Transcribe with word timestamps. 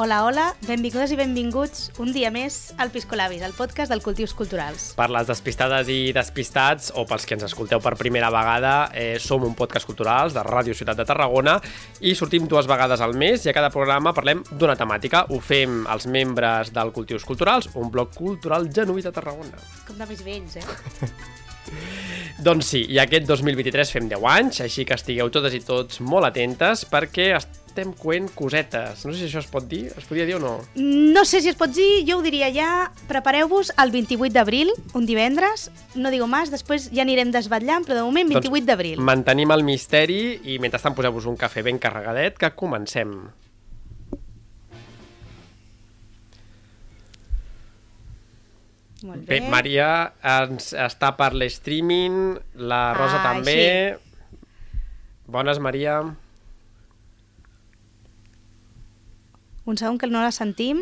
Hola, 0.00 0.22
hola, 0.24 0.44
benvingudes 0.64 1.10
i 1.12 1.16
benvinguts 1.18 1.90
un 2.00 2.08
dia 2.14 2.30
més 2.32 2.70
al 2.80 2.88
Piscolabis, 2.88 3.42
el 3.44 3.52
podcast 3.52 3.92
del 3.92 4.00
Cultius 4.00 4.32
Culturals. 4.32 4.86
Per 4.96 5.10
les 5.12 5.28
despistades 5.28 5.90
i 5.92 5.98
despistats, 6.16 6.86
o 6.96 7.04
pels 7.04 7.28
que 7.28 7.36
ens 7.36 7.44
escolteu 7.44 7.82
per 7.84 7.92
primera 8.00 8.30
vegada, 8.32 8.88
eh, 8.96 9.18
som 9.20 9.44
un 9.44 9.52
podcast 9.58 9.84
culturals 9.84 10.32
de 10.32 10.40
Ràdio 10.46 10.72
Ciutat 10.78 10.96
de 10.96 11.04
Tarragona 11.04 11.58
i 12.00 12.14
sortim 12.16 12.48
dues 12.48 12.70
vegades 12.70 13.04
al 13.04 13.12
mes 13.12 13.44
i 13.44 13.52
a 13.52 13.56
cada 13.58 13.68
programa 13.68 14.14
parlem 14.16 14.40
d'una 14.48 14.78
temàtica. 14.80 15.26
Ho 15.28 15.42
fem 15.44 15.84
els 15.84 16.08
membres 16.08 16.72
del 16.72 16.94
Cultius 16.96 17.28
Culturals, 17.28 17.68
un 17.74 17.92
bloc 17.92 18.16
cultural 18.16 18.72
genuí 18.72 19.04
de 19.04 19.12
Tarragona. 19.12 19.60
Com 19.84 20.00
de 20.00 20.08
més 20.08 20.24
vells, 20.24 20.56
eh? 20.56 21.10
Doncs 22.40 22.70
sí, 22.72 22.86
i 22.88 22.96
aquest 23.02 23.26
2023 23.28 23.90
fem 23.92 24.06
10 24.08 24.22
anys, 24.32 24.60
així 24.64 24.86
que 24.88 24.96
estigueu 24.96 25.28
totes 25.28 25.52
i 25.52 25.60
tots 25.60 26.00
molt 26.00 26.24
atentes 26.30 26.86
perquè 26.88 27.34
estem 27.70 27.92
coent 27.96 28.26
cosetes. 28.36 29.04
No 29.06 29.14
sé 29.14 29.22
si 29.22 29.28
això 29.30 29.40
es 29.44 29.48
pot 29.50 29.64
dir, 29.70 29.86
es 29.94 30.06
podria 30.08 30.26
dir 30.28 30.36
o 30.36 30.42
no? 30.42 30.52
No 30.76 31.24
sé 31.24 31.40
si 31.40 31.48
es 31.52 31.56
pot 31.58 31.72
dir, 31.72 32.02
jo 32.08 32.18
ho 32.18 32.24
diria 32.26 32.50
ja, 32.54 32.70
prepareu-vos 33.08 33.72
el 33.80 33.94
28 33.94 34.34
d'abril, 34.34 34.72
un 34.98 35.06
divendres, 35.08 35.70
no 35.94 36.10
digo 36.12 36.26
més, 36.30 36.50
després 36.52 36.90
ja 36.90 37.04
anirem 37.06 37.30
desvetllant, 37.34 37.86
però 37.86 38.00
de 38.00 38.06
moment 38.06 38.28
28 38.34 38.50
Doncs 38.50 38.66
d'abril. 38.68 39.00
Mantenim 39.06 39.54
el 39.54 39.64
misteri 39.66 40.20
i 40.52 40.58
mentrestant 40.62 40.98
poseu-vos 40.98 41.30
un 41.30 41.38
cafè 41.40 41.62
ben 41.66 41.78
carregadet 41.80 42.36
que 42.40 42.52
comencem. 42.58 43.14
Molt 49.02 49.24
Bé, 49.24 49.38
bé. 49.40 49.48
Maria 49.48 49.86
ens 50.28 50.74
està 50.76 51.14
per 51.16 51.30
l'streaming, 51.32 52.34
la 52.68 52.80
Rosa 52.96 53.20
Ah, 53.22 53.32
també. 53.32 53.96
Bones, 55.30 55.58
Maria. 55.58 56.02
Un 59.70 59.78
segon 59.78 59.98
que 60.02 60.08
no 60.10 60.18
la 60.24 60.32
sentim. 60.34 60.80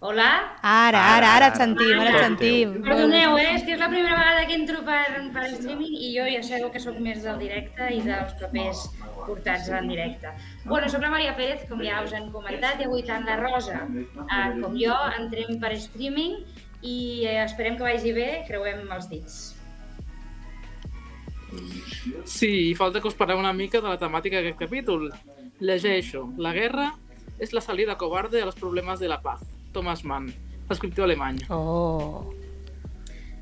Hola? 0.00 0.28
Ara, 0.62 1.00
ara, 1.16 1.32
ara 1.36 1.46
et 1.50 1.56
sentim, 1.58 1.90
ara 1.98 2.12
et 2.14 2.22
sentim. 2.22 2.76
Perdoneu, 2.86 3.34
eh? 3.36 3.48
És 3.56 3.64
que 3.66 3.74
és 3.74 3.80
la 3.82 3.88
primera 3.90 4.14
vegada 4.14 4.44
que 4.46 4.54
entro 4.54 4.84
per, 4.86 5.02
per 5.34 5.48
streaming 5.56 5.96
i 5.98 6.12
jo 6.14 6.24
ja 6.30 6.38
sabeu 6.46 6.70
que 6.72 6.80
sóc 6.80 7.00
més 7.04 7.18
del 7.26 7.40
directe 7.42 7.88
i 7.92 7.98
dels 8.06 8.36
papers 8.38 8.84
portats 9.26 9.66
en 9.74 9.90
directe. 9.90 10.30
Bueno, 10.62 10.88
sóc 10.88 11.02
la 11.04 11.10
Maria 11.12 11.34
Pérez, 11.36 11.66
com 11.68 11.82
ja 11.84 11.98
us 12.06 12.14
han 12.16 12.30
comentat, 12.32 12.78
i 12.80 12.86
avui 12.86 13.02
tant 13.08 13.26
la 13.28 13.36
Rosa 13.42 13.82
eh, 13.82 14.46
com 14.62 14.78
jo 14.78 14.94
entrem 15.18 15.58
per 15.60 15.74
streaming 15.82 16.38
i 16.80 17.26
eh, 17.26 17.42
esperem 17.42 17.76
que 17.76 17.84
vagi 17.88 18.14
bé, 18.16 18.28
creuem 18.46 18.86
els 18.94 19.10
dits. 19.10 19.36
Sí, 22.24 22.70
i 22.70 22.72
falta 22.78 23.02
que 23.02 23.10
us 23.10 23.18
parleu 23.18 23.42
una 23.42 23.52
mica 23.52 23.82
de 23.82 23.90
la 23.90 24.00
temàtica 24.00 24.38
d'aquest 24.38 24.62
capítol. 24.62 25.10
Llegeixo. 25.58 26.28
La 26.38 26.54
guerra 26.54 26.92
és 27.38 27.52
la 27.52 27.60
salida 27.60 27.96
cobarde 27.96 28.42
a 28.42 28.46
los 28.46 28.54
problemes 28.54 29.00
de 29.00 29.08
la 29.08 29.22
paz. 29.22 29.40
Thomas 29.72 30.04
Mann, 30.04 30.32
escriptor 30.70 31.04
alemany. 31.04 31.38
Oh. 31.48 32.32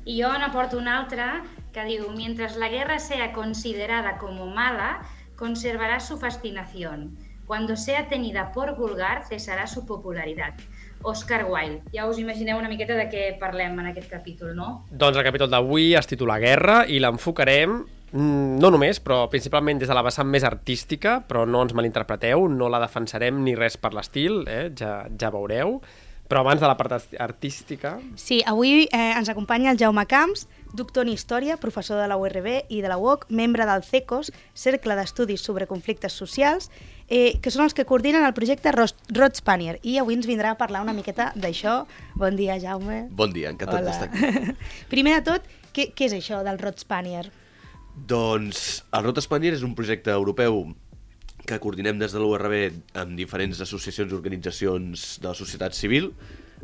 I 0.05 0.21
jo 0.21 0.31
n'aporto 0.39 0.77
una 0.77 0.97
altra 0.99 1.43
que 1.73 1.83
diu 1.83 2.11
Mientras 2.15 2.55
la 2.57 2.69
guerra 2.69 2.99
sea 2.99 3.33
considerada 3.33 4.17
como 4.17 4.47
mala, 4.47 5.01
conservará 5.35 5.99
su 5.99 6.17
fascinación. 6.17 7.17
Cuando 7.45 7.75
sea 7.75 8.07
tenida 8.07 8.51
por 8.51 8.75
vulgar, 8.75 9.25
cesará 9.25 9.67
su 9.67 9.85
popularidad. 9.85 10.53
Oscar 11.01 11.45
Wilde. 11.49 11.83
Ja 11.93 12.07
us 12.07 12.19
imagineu 12.19 12.57
una 12.57 12.67
miqueta 12.67 12.95
de 12.97 13.05
què 13.11 13.27
parlem 13.39 13.77
en 13.79 13.91
aquest 13.91 14.09
capítol, 14.11 14.55
no? 14.55 14.85
Doncs 14.89 15.19
el 15.19 15.23
capítol 15.27 15.51
d'avui 15.51 15.93
es 15.95 16.09
titula 16.09 16.39
Guerra 16.43 16.81
i 16.89 16.99
l'enfocarem 16.99 17.83
no 18.13 18.71
només, 18.71 19.01
però 19.03 19.25
principalment 19.31 19.79
des 19.81 19.89
de 19.89 19.95
la 19.97 20.03
vessant 20.05 20.27
més 20.29 20.45
artística, 20.47 21.19
però 21.27 21.45
no 21.47 21.61
ens 21.65 21.73
malinterpreteu, 21.75 22.47
no 22.47 22.69
la 22.71 22.79
defensarem 22.83 23.41
ni 23.43 23.55
res 23.55 23.75
per 23.77 23.93
l'estil, 23.93 24.43
eh? 24.47 24.69
ja, 24.77 25.05
ja 25.19 25.31
veureu. 25.33 25.81
Però 26.27 26.41
abans 26.43 26.59
de 26.59 26.67
la 26.67 26.75
part 26.75 26.91
art- 26.91 27.13
artística... 27.23 27.93
Sí, 28.19 28.41
avui 28.43 28.81
eh, 28.91 29.13
ens 29.15 29.29
acompanya 29.31 29.71
el 29.71 29.77
Jaume 29.79 30.03
Camps, 30.11 30.47
doctor 30.75 31.05
en 31.07 31.13
Història, 31.13 31.55
professor 31.55 32.01
de 32.01 32.07
la 32.11 32.17
URB 32.19 32.65
i 32.67 32.81
de 32.83 32.89
la 32.91 32.97
UOC, 32.99 33.29
membre 33.31 33.63
del 33.65 33.85
CECOS, 33.87 34.33
Cercle 34.53 34.97
d'Estudis 34.99 35.39
sobre 35.39 35.67
Conflictes 35.71 36.11
Socials, 36.19 36.67
eh, 37.07 37.39
que 37.39 37.47
són 37.51 37.63
els 37.63 37.73
que 37.73 37.87
coordinen 37.87 38.27
el 38.27 38.35
projecte 38.35 38.75
Rod 38.75 39.39
Spanier. 39.39 39.79
I 39.87 40.01
avui 40.03 40.19
ens 40.19 40.27
vindrà 40.27 40.51
a 40.51 40.59
parlar 40.59 40.83
una 40.83 40.91
miqueta 40.91 41.31
d'això. 41.35 41.85
Bon 42.19 42.35
dia, 42.35 42.59
Jaume. 42.59 43.05
Bon 43.09 43.31
dia, 43.31 43.55
encantat 43.55 43.87
d'estar 43.87 44.11
aquí. 44.11 44.55
Primer 44.91 45.21
de 45.21 45.25
tot, 45.31 45.47
què, 45.71 45.93
què 45.95 46.11
és 46.11 46.19
això 46.19 46.43
del 46.43 46.59
Rod 46.59 46.83
Spanier? 46.83 47.29
Doncs 48.05 48.83
el 48.93 49.07
Rot 49.07 49.21
Spanier 49.23 49.55
és 49.57 49.63
un 49.65 49.73
projecte 49.75 50.13
europeu 50.13 50.67
que 51.47 51.57
coordinem 51.63 51.97
des 51.97 52.13
de 52.13 52.19
l'URB 52.19 52.97
amb 52.99 53.15
diferents 53.17 53.61
associacions 53.63 54.11
i 54.11 54.17
organitzacions 54.17 55.07
de 55.23 55.29
la 55.29 55.37
societat 55.37 55.73
civil, 55.73 56.11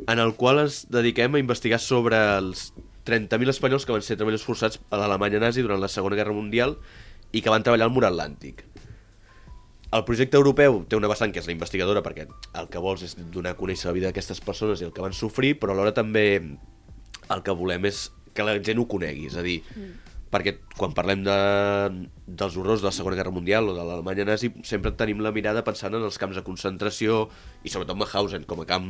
en 0.06 0.20
el 0.20 0.34
qual 0.36 0.60
ens 0.62 0.84
dediquem 0.92 1.34
a 1.34 1.40
investigar 1.42 1.80
sobre 1.80 2.20
els 2.36 2.68
30.000 3.08 3.52
espanyols 3.52 3.86
que 3.86 3.96
van 3.96 4.04
ser 4.04 4.18
treballadors 4.18 4.46
forçats 4.46 4.80
a 4.90 5.00
l'Alemanya 5.00 5.40
nazi 5.42 5.64
durant 5.64 5.80
la 5.80 5.90
Segona 5.92 6.18
Guerra 6.20 6.36
Mundial 6.36 6.76
i 7.32 7.42
que 7.42 7.52
van 7.52 7.64
treballar 7.64 7.88
al 7.88 7.94
mur 7.94 8.04
atlàntic. 8.06 8.64
El 9.94 10.04
projecte 10.06 10.36
europeu 10.36 10.82
té 10.88 10.98
una 10.98 11.08
vessant 11.10 11.32
que 11.32 11.38
és 11.42 11.46
la 11.48 11.54
investigadora 11.54 12.02
perquè 12.02 12.26
el 12.26 12.70
que 12.70 12.82
vols 12.82 13.04
és 13.06 13.14
donar 13.34 13.54
a 13.54 13.58
conèixer 13.58 13.88
la 13.88 13.96
vida 13.96 14.10
d'aquestes 14.10 14.40
persones 14.42 14.82
i 14.82 14.88
el 14.88 14.92
que 14.94 15.04
van 15.04 15.14
sofrir, 15.14 15.54
però 15.60 15.74
alhora 15.74 15.94
també 15.94 16.26
el 17.30 17.44
que 17.46 17.54
volem 17.54 17.86
és 17.88 18.08
que 18.34 18.44
la 18.44 18.56
gent 18.58 18.80
ho 18.82 18.88
conegui, 18.90 19.28
és 19.30 19.36
a 19.38 19.44
dir, 19.46 19.60
mm. 19.76 20.03
Perquè 20.34 20.56
quan 20.74 20.94
parlem 20.96 21.22
de, 21.22 21.36
dels 22.26 22.56
horrors 22.58 22.82
de 22.82 22.88
la 22.88 22.94
Segona 22.96 23.14
Guerra 23.14 23.30
Mundial 23.34 23.70
o 23.70 23.76
de 23.76 23.84
l'Alemanya 23.86 24.26
nazi, 24.32 24.50
sempre 24.66 24.90
tenim 24.98 25.22
la 25.22 25.30
mirada 25.34 25.62
pensant 25.66 25.94
en 25.94 26.02
els 26.02 26.18
camps 26.18 26.40
de 26.40 26.42
concentració 26.46 27.28
i 27.62 27.70
sobretot 27.70 27.98
Mauthausen 28.00 28.46
com 28.50 28.64
a 28.64 28.66
camp 28.66 28.88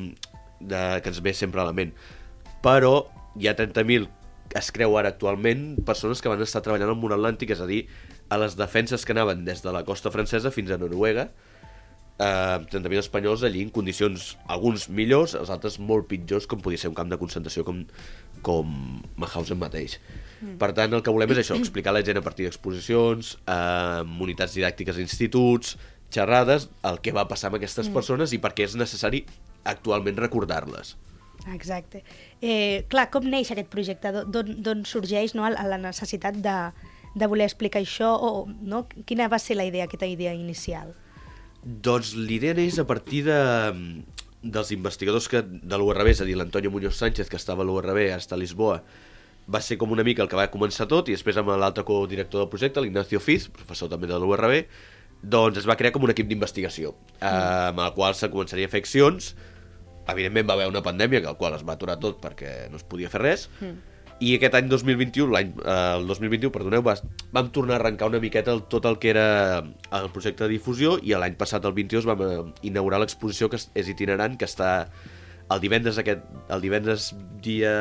de, 0.60 0.82
que 1.04 1.12
ens 1.12 1.20
ve 1.20 1.34
sempre 1.36 1.60
a 1.60 1.68
la 1.68 1.76
ment. 1.76 1.92
Però 2.64 2.94
hi 3.36 3.50
ha 3.50 3.56
30.000 3.58 4.08
es 4.54 4.70
creu 4.72 4.94
ara 4.96 5.10
actualment 5.12 5.74
persones 5.86 6.22
que 6.22 6.30
van 6.30 6.42
estar 6.44 6.62
treballant 6.64 6.92
al 6.92 7.00
mur 7.00 7.12
atlàntic, 7.12 7.52
és 7.52 7.60
a 7.60 7.68
dir, 7.68 7.84
a 8.30 8.38
les 8.40 8.56
defenses 8.56 9.04
que 9.04 9.12
anaven 9.12 9.44
des 9.44 9.60
de 9.64 9.72
la 9.74 9.84
costa 9.84 10.12
francesa 10.14 10.52
fins 10.54 10.70
a 10.70 10.78
Noruega, 10.80 11.28
eh, 12.18 12.58
30.000 12.70 12.98
espanyols 12.98 13.42
allí 13.46 13.62
en 13.62 13.70
condicions, 13.74 14.34
alguns 14.48 14.88
millors, 14.88 15.34
els 15.38 15.50
altres 15.50 15.78
molt 15.78 16.08
pitjors, 16.10 16.46
com 16.50 16.62
podia 16.62 16.80
ser 16.80 16.90
un 16.92 16.98
camp 16.98 17.10
de 17.10 17.18
concentració 17.20 17.64
com, 17.66 17.82
com 18.46 18.74
Mauthausen 19.16 19.58
mateix. 19.60 19.98
Mm. 20.40 20.58
Per 20.60 20.70
tant, 20.76 20.94
el 20.94 21.02
que 21.02 21.14
volem 21.14 21.34
és 21.34 21.40
això, 21.44 21.58
explicar 21.58 21.94
la 21.94 22.04
gent 22.06 22.20
a 22.20 22.24
partir 22.26 22.48
d'exposicions, 22.48 23.34
eh, 23.46 24.04
unitats 24.26 24.56
didàctiques 24.58 25.00
a 25.00 25.04
instituts, 25.04 25.76
xerrades, 26.14 26.68
el 26.86 27.00
que 27.02 27.14
va 27.14 27.26
passar 27.30 27.50
amb 27.50 27.58
aquestes 27.58 27.88
mm. 27.88 27.96
persones 27.96 28.34
i 28.36 28.40
per 28.42 28.54
què 28.54 28.68
és 28.68 28.78
necessari 28.78 29.24
actualment 29.66 30.20
recordar-les. 30.20 30.94
Exacte. 31.52 32.04
Eh, 32.40 32.84
clar, 32.88 33.08
com 33.12 33.26
neix 33.28 33.50
aquest 33.52 33.68
projecte? 33.72 34.12
D'on 34.32 34.84
sorgeix 34.88 35.34
no, 35.36 35.44
la 35.50 35.78
necessitat 35.80 36.38
de, 36.40 36.58
de 37.18 37.28
voler 37.28 37.48
explicar 37.50 37.82
això? 37.82 38.14
O, 38.14 38.46
no? 38.62 38.84
Quina 39.04 39.26
va 39.28 39.40
ser 39.42 39.58
la 39.58 39.66
idea, 39.68 39.88
aquesta 39.88 40.08
idea 40.08 40.32
inicial? 40.36 40.94
Doncs 41.64 42.12
l'idea 42.14 42.52
neix 42.56 42.76
a 42.78 42.84
partir 42.84 43.22
de, 43.24 43.38
dels 44.44 44.70
investigadors 44.76 45.28
que, 45.32 45.40
de 45.42 45.78
l'URB, 45.80 46.10
és 46.12 46.20
a 46.20 46.28
dir, 46.28 46.36
l'Antonio 46.36 46.70
Muñoz 46.70 46.98
Sánchez, 47.00 47.30
que 47.32 47.40
estava 47.40 47.64
a 47.64 47.66
l'URB, 47.66 48.10
hasta 48.12 48.36
Lisboa, 48.36 48.82
va 49.48 49.60
ser 49.64 49.78
com 49.80 49.92
una 49.92 50.04
mica 50.04 50.22
el 50.24 50.28
que 50.28 50.36
va 50.36 50.50
començar 50.52 50.86
tot, 50.88 51.08
i 51.08 51.16
després 51.16 51.38
amb 51.40 51.54
l'altre 51.56 51.84
codirector 51.88 52.44
del 52.44 52.50
projecte, 52.52 52.84
l'Ignacio 52.84 53.20
Fiz, 53.20 53.48
professor 53.48 53.88
també 53.92 54.08
de 54.10 54.20
l'URB, 54.20 54.60
doncs 55.24 55.62
es 55.62 55.68
va 55.68 55.76
crear 55.80 55.92
com 55.94 56.04
un 56.04 56.12
equip 56.12 56.28
d'investigació, 56.28 56.92
eh, 57.16 57.32
amb 57.70 57.80
el 57.80 57.92
qual 57.96 58.16
se 58.16 58.28
començaria 58.32 58.68
a 58.68 58.72
fer 58.72 58.82
accions. 58.84 59.32
Evidentment 60.12 60.48
va 60.50 60.58
haver 60.58 60.68
una 60.68 60.84
pandèmia, 60.84 61.22
que 61.24 61.32
el 61.32 61.40
qual 61.40 61.56
es 61.56 61.64
va 61.64 61.78
aturar 61.78 61.96
tot 62.00 62.20
perquè 62.20 62.68
no 62.68 62.76
es 62.76 62.84
podia 62.84 63.08
fer 63.08 63.22
res, 63.24 63.48
i 64.24 64.34
aquest 64.38 64.54
any 64.56 64.68
2021, 64.70 65.28
l'any 65.34 65.50
eh, 65.60 65.74
el 65.98 66.06
2021, 66.08 66.50
perdoneu, 66.54 66.82
va, 66.86 66.94
vam 67.34 67.50
tornar 67.52 67.76
a 67.76 67.80
arrencar 67.82 68.08
una 68.10 68.20
miqueta 68.22 68.54
el, 68.54 68.62
tot 68.72 68.86
el 68.88 68.96
que 69.02 69.10
era 69.12 69.26
el 69.60 70.08
projecte 70.14 70.44
de 70.46 70.52
difusió 70.54 70.96
i 71.02 71.12
l'any 71.18 71.36
passat, 71.40 71.64
el 71.68 71.74
22, 71.76 72.06
vam 72.08 72.22
eh, 72.24 72.38
inaugurar 72.70 73.02
l'exposició 73.02 73.50
que 73.52 73.60
és- 73.60 73.90
itinerant, 73.92 74.38
que 74.40 74.48
està 74.48 74.70
el 75.52 75.60
divendres 75.60 75.98
aquest, 76.00 76.22
el 76.48 76.62
divendres 76.64 77.10
dia... 77.44 77.74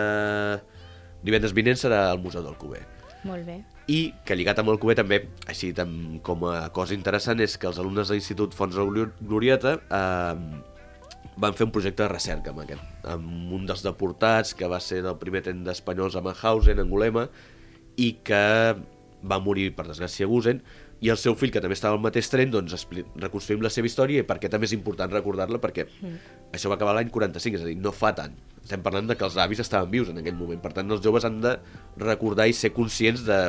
divendres 1.24 1.54
vinent 1.56 1.78
serà 1.80 2.10
al 2.12 2.20
Museu 2.20 2.44
del 2.44 2.58
Cuber. 2.60 2.82
Molt 3.24 3.46
bé. 3.48 3.62
I 3.88 4.00
que 4.28 4.36
lligat 4.36 4.60
amb 4.60 4.74
el 4.74 4.80
Cuber 4.80 4.98
també, 5.00 5.22
així 5.48 5.70
tam, 5.76 6.20
com 6.24 6.44
a 6.52 6.66
cosa 6.76 6.96
interessant, 6.96 7.40
és 7.44 7.56
que 7.60 7.68
els 7.70 7.80
alumnes 7.80 8.10
de 8.12 8.18
l'Institut 8.18 8.56
Fons 8.56 8.76
de 8.76 8.84
Glori- 8.84 9.14
Glorieta 9.22 9.78
eh, 9.80 10.36
van 11.38 11.56
fer 11.58 11.68
un 11.68 11.74
projecte 11.74 12.04
de 12.04 12.12
recerca 12.12 12.54
amb, 12.54 12.64
aquest, 12.64 12.84
amb 13.10 13.54
un 13.58 13.66
dels 13.70 13.84
deportats 13.86 14.54
que 14.58 14.70
va 14.70 14.80
ser 14.84 15.02
del 15.06 15.18
primer 15.22 15.44
tren 15.46 15.64
d'espanyols 15.66 16.18
a 16.18 16.24
Mauthausen, 16.26 16.82
Angulema, 16.84 17.28
i 17.98 18.14
que 18.26 18.44
va 19.24 19.40
morir, 19.40 19.72
per 19.76 19.88
desgràcia, 19.88 20.28
a 20.28 20.32
Gusen, 20.32 20.62
i 21.04 21.10
el 21.12 21.20
seu 21.20 21.36
fill, 21.36 21.52
que 21.52 21.60
també 21.64 21.76
estava 21.76 21.98
al 21.98 22.04
mateix 22.04 22.30
tren, 22.32 22.52
doncs 22.52 22.86
reconstruïm 23.20 23.64
la 23.64 23.72
seva 23.74 23.90
història 23.90 24.24
i 24.24 24.28
per 24.28 24.38
què 24.40 24.52
també 24.52 24.70
és 24.70 24.76
important 24.76 25.12
recordar-la, 25.12 25.60
perquè 25.64 25.84
mm. 25.90 26.16
això 26.56 26.72
va 26.72 26.78
acabar 26.78 26.94
l'any 26.96 27.12
45, 27.12 27.60
és 27.60 27.66
a 27.66 27.70
dir, 27.72 27.76
no 27.82 27.92
fa 27.96 28.14
tant. 28.16 28.38
Estem 28.64 28.84
parlant 28.86 29.10
de 29.10 29.18
que 29.20 29.28
els 29.28 29.36
avis 29.42 29.60
estaven 29.60 29.92
vius 29.92 30.14
en 30.14 30.22
aquell 30.22 30.38
moment, 30.40 30.62
per 30.64 30.72
tant 30.78 30.92
els 30.96 31.04
joves 31.04 31.28
han 31.28 31.42
de 31.44 31.58
recordar 32.00 32.48
i 32.48 32.56
ser 32.56 32.72
conscients 32.76 33.26
de, 33.28 33.40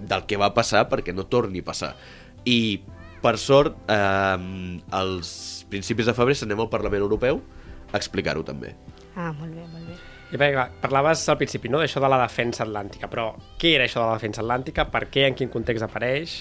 del 0.00 0.26
que 0.26 0.40
va 0.40 0.50
passar 0.56 0.88
perquè 0.90 1.14
no 1.14 1.28
torni 1.30 1.62
a 1.62 1.68
passar. 1.70 1.92
I 2.46 2.58
per 3.26 3.36
sort, 3.42 3.76
eh, 3.90 4.80
als 4.94 5.30
principis 5.72 6.06
de 6.06 6.14
febrer 6.14 6.36
s'anem 6.38 6.60
al 6.62 6.70
Parlament 6.70 7.02
Europeu 7.02 7.40
a 7.92 7.96
explicar-ho 7.98 8.44
també. 8.46 8.76
Ah, 9.16 9.32
molt 9.34 9.50
bé, 9.56 9.64
molt 9.72 9.86
bé. 9.90 9.96
I 10.34 10.38
bé, 10.40 10.48
clar, 10.54 10.68
parlaves 10.82 11.20
al 11.30 11.36
principi 11.38 11.68
no, 11.70 11.78
d'això 11.82 12.00
de 12.02 12.08
la 12.10 12.18
defensa 12.22 12.64
atlàntica, 12.64 13.06
però 13.10 13.28
què 13.62 13.76
era 13.76 13.84
això 13.86 14.02
de 14.02 14.08
la 14.10 14.16
defensa 14.18 14.42
atlàntica? 14.42 14.88
Per 14.90 15.04
què? 15.10 15.26
En 15.28 15.36
quin 15.38 15.50
context 15.52 15.84
apareix? 15.86 16.34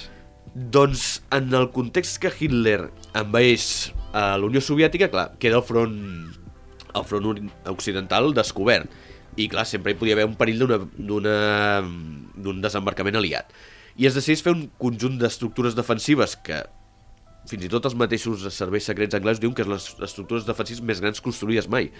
Doncs 0.55 1.21
en 1.35 1.53
el 1.57 1.67
context 1.75 2.17
que 2.23 2.31
Hitler 2.33 2.87
envaeix 3.17 3.67
a 4.15 4.37
l'Unió 4.41 4.61
Soviètica, 4.63 5.09
clar, 5.13 5.27
queda 5.41 5.59
el 5.61 5.65
front, 5.67 5.95
el 6.95 7.05
front 7.05 7.49
occidental 7.69 8.33
descobert. 8.37 8.89
I 9.37 9.49
clar, 9.51 9.65
sempre 9.69 9.91
hi 9.93 9.99
podia 9.99 10.15
haver 10.15 10.25
un 10.29 10.35
perill 10.39 10.61
d'una- 10.63 10.81
d'una- 10.95 11.81
d'un 12.39 12.61
desembarcament 12.63 13.17
aliat. 13.19 13.49
I 13.95 14.09
es 14.09 14.15
decideix 14.17 14.43
fer 14.43 14.55
un 14.55 14.65
conjunt 14.81 15.19
d'estructures 15.21 15.75
defensives 15.77 16.35
que 16.45 16.63
fins 17.49 17.67
i 17.67 17.69
tot 17.71 17.85
els 17.87 17.95
mateixos 17.97 18.47
serveis 18.55 18.87
secrets 18.89 19.15
anglesos 19.15 19.41
diuen 19.43 19.53
que 19.55 19.63
és 19.63 19.69
les 19.69 19.85
estructures 20.07 20.47
defensives 20.47 20.83
més 20.83 21.03
grans 21.03 21.21
construïdes 21.21 21.69
mai 21.71 21.91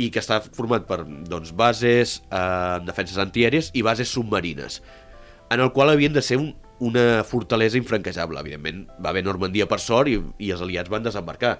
i 0.00 0.08
que 0.10 0.20
està 0.20 0.40
format 0.42 0.84
per 0.88 1.02
doncs, 1.04 1.52
bases, 1.54 2.18
eh, 2.32 2.76
defenses 2.86 3.20
antiaèries 3.22 3.70
i 3.78 3.84
bases 3.86 4.10
submarines 4.10 4.80
en 5.52 5.60
el 5.60 5.72
qual 5.72 5.92
havien 5.92 6.12
de 6.12 6.22
ser 6.24 6.38
un, 6.40 6.54
una 6.80 7.22
fortalesa 7.28 7.76
infranquejable. 7.76 8.40
Evidentment, 8.40 8.86
va 9.04 9.10
haver 9.10 9.24
Normandia 9.26 9.68
per 9.68 9.78
sort 9.84 10.08
i, 10.08 10.16
i 10.40 10.52
els 10.54 10.62
aliats 10.64 10.90
van 10.90 11.04
desembarcar. 11.04 11.58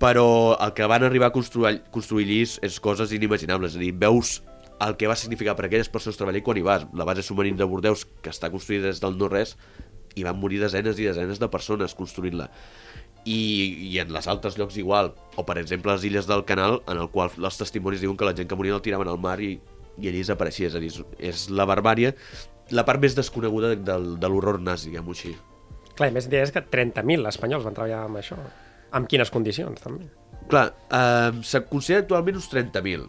Però 0.00 0.24
el 0.56 0.72
que 0.74 0.88
van 0.88 1.04
arribar 1.04 1.28
a 1.28 1.34
construir, 1.34 1.82
construir 1.94 2.24
allí 2.26 2.40
és, 2.42 2.78
coses 2.82 3.12
inimaginables. 3.12 3.76
És 3.76 3.78
a 3.78 3.82
dir, 3.84 3.92
veus 4.00 4.38
el 4.80 4.96
que 4.96 5.08
va 5.10 5.16
significar 5.18 5.54
per 5.58 5.66
aquelles 5.68 5.90
persones 5.92 6.18
treballar 6.18 6.42
quan 6.46 6.58
hi 6.58 6.64
vas. 6.66 6.86
La 6.96 7.06
base 7.08 7.24
submarina 7.26 7.60
de 7.60 7.68
Bordeus, 7.68 8.06
que 8.22 8.32
està 8.32 8.50
construïda 8.52 8.88
des 8.90 9.02
del 9.02 9.18
no-res, 9.18 9.56
i 10.14 10.24
van 10.26 10.38
morir 10.38 10.60
desenes 10.60 10.98
i 11.00 11.08
desenes 11.08 11.40
de 11.40 11.48
persones 11.52 11.94
construint-la. 11.98 12.48
I, 13.24 13.38
I 13.92 14.00
en 14.02 14.10
les 14.12 14.26
altres 14.28 14.58
llocs 14.58 14.76
igual. 14.80 15.12
O, 15.36 15.44
per 15.46 15.58
exemple, 15.60 15.92
les 15.94 16.04
illes 16.08 16.26
del 16.26 16.44
canal, 16.48 16.80
en 16.90 16.98
el 16.98 17.10
qual 17.12 17.30
els 17.38 17.60
testimonis 17.60 18.02
diuen 18.02 18.18
que 18.18 18.26
la 18.26 18.34
gent 18.36 18.50
que 18.50 18.58
moria 18.58 18.74
el 18.76 18.82
tiraven 18.82 19.12
al 19.12 19.20
mar 19.22 19.38
i, 19.40 19.54
i 19.98 20.08
allí 20.08 20.24
desapareixia. 20.24 20.72
És 20.72 20.76
a 20.76 20.82
dir, 20.82 20.92
és, 21.18 21.46
la 21.54 21.68
barbària, 21.68 22.12
la 22.74 22.84
part 22.88 23.00
més 23.02 23.16
desconeguda 23.18 23.74
del, 23.76 24.14
de 24.20 24.30
l'horror 24.30 24.60
nazi, 24.60 24.90
diguem-ho 24.90 25.14
així. 25.14 25.36
Clar, 25.94 26.10
i 26.10 26.16
més 26.16 26.26
és 26.26 26.52
que 26.52 26.64
30.000 26.64 27.28
espanyols 27.28 27.64
van 27.68 27.76
treballar 27.76 28.06
amb 28.08 28.18
això. 28.20 28.38
Amb 28.96 29.08
quines 29.08 29.30
condicions, 29.32 29.80
també? 29.80 30.08
Clar, 30.50 30.66
eh, 30.90 31.42
se 31.46 31.62
considera 31.68 32.02
actualment 32.02 32.40
uns 32.40 32.50
30.000. 32.52 33.06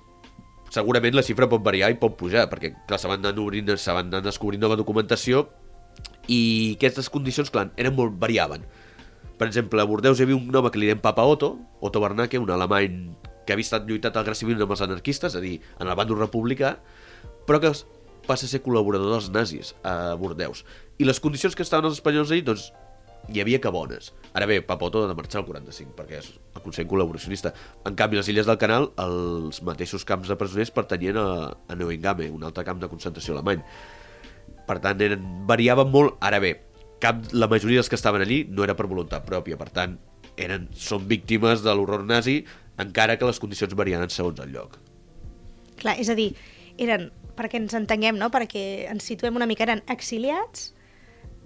Segurament 0.73 1.13
la 1.13 1.21
xifra 1.25 1.45
pot 1.49 1.61
variar 1.61 1.91
i 1.93 1.99
pot 2.01 2.15
pujar, 2.17 2.47
perquè 2.49 2.71
clar, 2.87 2.97
se 2.97 3.09
van 3.09 3.21
anar 3.21 3.37
obrint, 3.43 3.69
se 3.77 3.93
van 3.93 4.07
anar 4.09 4.23
descobrint 4.25 4.63
nova 4.63 4.77
documentació 4.79 5.45
i 6.31 6.39
aquestes 6.77 7.11
condicions, 7.13 7.51
clar, 7.53 7.67
eren 7.77 7.93
molt 7.93 8.15
variaven. 8.17 8.63
Per 9.37 9.49
exemple, 9.49 9.81
a 9.81 9.85
Bordeus 9.85 10.17
hi 10.17 10.25
havia 10.25 10.39
un 10.39 10.55
home 10.55 10.71
que 10.73 10.81
li 10.81 10.89
deien 10.89 11.01
Papa 11.03 11.25
Otto, 11.29 11.51
Otto 11.81 12.01
Bernacke, 12.01 12.41
un 12.41 12.49
alemany 12.53 12.97
que 13.45 13.53
havia 13.53 13.67
estat 13.67 13.85
lluitat 13.85 14.17
al 14.17 14.33
Civil 14.39 14.61
amb 14.61 14.73
els 14.73 14.81
anarquistes, 14.85 15.35
és 15.35 15.37
a 15.37 15.43
dir, 15.43 15.59
en 15.79 15.89
el 15.89 15.97
bàndol 15.99 16.21
republicà, 16.21 16.77
però 17.45 17.59
que 17.61 17.73
passa 18.25 18.47
a 18.47 18.49
ser 18.49 18.63
col·laborador 18.63 19.11
dels 19.13 19.29
nazis 19.35 19.73
a 19.83 20.15
Bordeus. 20.17 20.63
I 20.97 21.05
les 21.05 21.19
condicions 21.19 21.57
que 21.57 21.65
estaven 21.65 21.89
els 21.89 21.99
espanyols 21.99 22.31
allà, 22.31 22.45
doncs, 22.49 22.69
hi 23.29 23.41
havia 23.41 23.59
que 23.61 23.71
bones. 23.71 24.11
Ara 24.33 24.47
bé, 24.49 24.59
Papoto 24.65 25.03
ha 25.03 25.07
de 25.07 25.15
marxar 25.15 25.41
al 25.41 25.47
45, 25.47 25.93
perquè 25.95 26.19
és 26.19 26.29
el 26.33 26.63
Consell 26.63 26.87
col·laboracionista. 26.89 27.53
En 27.87 27.95
canvi, 27.95 28.17
les 28.19 28.29
Illes 28.33 28.49
del 28.49 28.59
Canal, 28.61 28.89
els 28.99 29.61
mateixos 29.63 30.05
camps 30.09 30.31
de 30.31 30.37
presoners 30.39 30.73
pertanyien 30.73 31.19
a, 31.21 31.27
a 31.53 31.77
Neuengamme, 31.77 32.31
un 32.33 32.43
altre 32.43 32.65
camp 32.67 32.81
de 32.81 32.89
concentració 32.91 33.37
alemany. 33.37 33.63
Per 34.67 34.79
tant, 34.83 35.01
eren, 35.05 35.23
variaven 35.47 35.91
molt. 35.93 36.17
Ara 36.23 36.41
bé, 36.43 36.55
cap, 37.03 37.21
la 37.31 37.49
majoria 37.51 37.81
dels 37.81 37.91
que 37.91 37.99
estaven 37.99 38.25
allí 38.25 38.43
no 38.49 38.65
era 38.65 38.75
per 38.79 38.89
voluntat 38.91 39.25
pròpia, 39.27 39.59
per 39.59 39.69
tant, 39.75 39.97
eren, 40.35 40.67
són 40.75 41.07
víctimes 41.07 41.63
de 41.63 41.73
l'horror 41.75 42.03
nazi, 42.07 42.41
encara 42.81 43.19
que 43.19 43.29
les 43.29 43.39
condicions 43.39 43.75
varien 43.77 44.03
segons 44.09 44.39
el 44.43 44.53
lloc. 44.55 44.79
Clar, 45.79 45.97
és 46.01 46.09
a 46.09 46.15
dir, 46.17 46.31
eren, 46.81 47.11
perquè 47.37 47.59
ens 47.61 47.75
entenguem, 47.77 48.17
no? 48.19 48.29
perquè 48.33 48.87
ens 48.91 49.05
situem 49.09 49.37
una 49.37 49.47
mica, 49.49 49.65
eren 49.67 49.83
exiliats, 49.93 50.71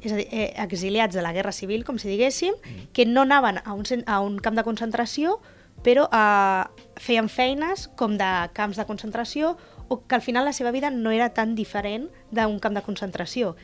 és 0.01 0.11
a 0.11 0.17
dir, 0.19 0.27
eh, 0.31 0.53
exiliats 0.63 1.15
de 1.15 1.21
la 1.21 1.33
Guerra 1.33 1.51
Civil, 1.51 1.85
com 1.85 1.97
si 1.97 2.09
diguéssim, 2.09 2.57
que 2.93 3.05
no 3.05 3.23
anaven 3.25 3.61
a 3.63 3.73
un, 3.73 3.85
a 4.05 4.19
un 4.21 4.37
camp 4.39 4.55
de 4.55 4.65
concentració, 4.67 5.39
però 5.83 6.07
eh, 6.11 6.85
feien 7.01 7.29
feines 7.29 7.87
com 7.95 8.17
de 8.17 8.29
camps 8.53 8.77
de 8.77 8.85
concentració 8.85 9.55
o 9.87 10.01
que 10.05 10.15
al 10.15 10.21
final 10.21 10.45
la 10.45 10.53
seva 10.53 10.71
vida 10.71 10.89
no 10.91 11.11
era 11.11 11.31
tan 11.33 11.55
diferent 11.55 12.09
d'un 12.31 12.59
camp 12.59 12.75
de 12.75 12.83
concentració 12.83 13.55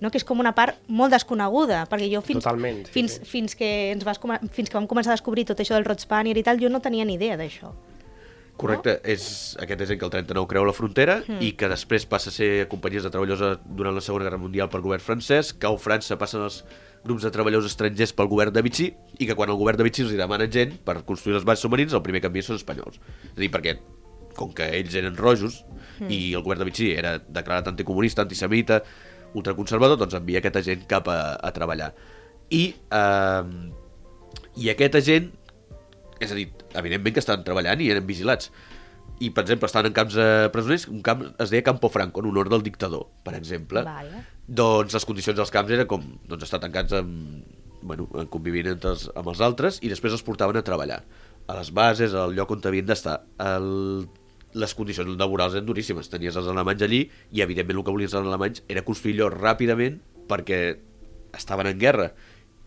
no? 0.00 0.10
que 0.10 0.18
és 0.18 0.24
com 0.26 0.40
una 0.40 0.52
part 0.56 0.80
molt 0.88 1.14
desconeguda, 1.14 1.84
perquè 1.90 2.08
jo 2.10 2.22
fins, 2.24 2.42
Totalment, 2.42 2.82
sí, 2.88 2.94
fins, 2.96 3.18
sí. 3.20 3.28
fins, 3.28 3.54
que 3.56 3.70
ens 3.92 4.04
vas, 4.08 4.20
fins 4.50 4.72
que 4.72 4.78
vam 4.78 4.88
començar 4.90 5.12
a 5.12 5.18
descobrir 5.18 5.46
tot 5.48 5.60
això 5.60 5.76
del 5.76 5.86
Rod 5.86 6.02
Spanier 6.02 6.36
i 6.40 6.44
tal, 6.46 6.60
jo 6.60 6.72
no 6.72 6.82
tenia 6.82 7.06
ni 7.06 7.18
idea 7.20 7.38
d'això. 7.40 7.74
Correcte, 8.60 8.96
és 9.08 9.24
aquest 9.62 9.86
agent 9.86 9.98
que 10.00 10.06
el 10.06 10.12
39 10.12 10.48
creu 10.50 10.66
la 10.68 10.74
frontera 10.76 11.16
mm. 11.22 11.40
i 11.46 11.54
que 11.58 11.68
després 11.70 12.04
passa 12.08 12.28
a 12.28 12.34
ser 12.34 12.50
companyies 12.72 13.06
de 13.06 13.12
treballadors 13.12 13.62
durant 13.64 13.96
la 13.96 14.04
Segona 14.04 14.26
Guerra 14.26 14.40
Mundial 14.42 14.68
pel 14.72 14.84
govern 14.84 15.04
francès, 15.04 15.54
cau 15.56 15.78
França, 15.80 16.18
passen 16.20 16.44
els 16.44 16.60
grups 17.04 17.24
de 17.24 17.32
treballadors 17.32 17.70
estrangers 17.70 18.12
pel 18.16 18.28
govern 18.28 18.52
de 18.52 18.62
Vichy 18.66 18.90
i 19.18 19.28
que 19.28 19.36
quan 19.38 19.52
el 19.52 19.58
govern 19.60 19.80
de 19.80 19.86
Vichy 19.86 20.04
els 20.04 20.12
demana 20.18 20.50
gent 20.52 20.76
per 20.84 21.00
construir 21.08 21.38
les 21.38 21.48
bases 21.48 21.64
submarines, 21.64 21.96
el 21.96 22.04
primer 22.04 22.20
que 22.20 22.28
envien 22.28 22.44
són 22.44 22.60
espanyols. 22.60 23.00
És 23.30 23.38
a 23.38 23.40
dir, 23.40 23.50
perquè 23.54 23.78
com 24.36 24.52
que 24.56 24.68
ells 24.76 24.94
eren 24.96 25.16
rojos 25.16 25.62
mm. 25.98 26.12
i 26.12 26.20
el 26.36 26.44
govern 26.44 26.60
de 26.62 26.68
Vichy 26.68 26.92
era 26.92 27.16
declarat 27.18 27.72
anticomunista, 27.72 28.26
antisemita, 28.28 28.82
ultraconservador, 29.36 29.98
doncs 30.00 30.18
envia 30.18 30.40
aquest 30.42 30.60
agent 30.60 30.86
cap 30.90 31.08
a, 31.08 31.20
a 31.40 31.52
treballar. 31.56 31.92
I, 32.50 32.64
eh, 32.92 34.60
I 34.60 34.72
aquest 34.74 35.00
agent 35.00 35.30
és 36.20 36.32
a 36.32 36.36
dir, 36.36 36.50
evidentment 36.74 37.16
que 37.16 37.22
estaven 37.22 37.46
treballant 37.46 37.80
i 37.80 37.90
eren 37.92 38.06
vigilats. 38.08 38.50
I, 39.20 39.30
per 39.36 39.44
exemple, 39.44 39.68
estaven 39.68 39.90
en 39.90 39.96
camps 39.96 40.16
de 40.16 40.26
presoners, 40.54 40.86
un 40.88 41.02
camp 41.04 41.26
es 41.42 41.50
deia 41.52 41.64
Campo 41.66 41.90
Franco, 41.92 42.22
en 42.22 42.30
honor 42.30 42.48
del 42.48 42.62
dictador, 42.64 43.08
per 43.24 43.34
exemple. 43.36 43.82
Vale. 43.84 44.22
Doncs 44.46 44.96
les 44.96 45.06
condicions 45.06 45.36
dels 45.36 45.52
camps 45.52 45.72
eren 45.76 45.88
com 45.90 46.06
doncs, 46.28 46.46
estar 46.46 46.62
tancats 46.62 46.96
amb, 46.96 47.42
bueno, 47.82 48.06
convivint 48.32 48.70
entre 48.72 48.94
els, 48.94 49.08
amb 49.16 49.28
els 49.32 49.42
altres 49.44 49.80
i 49.84 49.90
després 49.92 50.16
els 50.16 50.24
portaven 50.24 50.56
a 50.56 50.64
treballar 50.64 51.02
a 51.50 51.56
les 51.58 51.72
bases, 51.74 52.14
al 52.14 52.34
lloc 52.36 52.54
on 52.54 52.64
havien 52.70 52.88
d'estar. 52.88 53.20
El... 53.42 54.08
Les 54.50 54.72
condicions 54.74 55.12
laborals 55.14 55.54
eren 55.54 55.66
duríssimes. 55.68 56.08
Tenies 56.10 56.34
els 56.34 56.48
alemanys 56.50 56.82
allí 56.82 57.04
i, 57.30 57.42
evidentment, 57.44 57.78
el 57.78 57.84
que 57.86 57.92
volien 57.94 58.10
els 58.10 58.16
alemanys 58.18 58.64
era 58.66 58.82
construir 58.82 59.14
allò 59.14 59.28
ràpidament 59.30 60.00
perquè 60.30 60.58
estaven 61.38 61.68
en 61.70 61.78
guerra. 61.78 62.08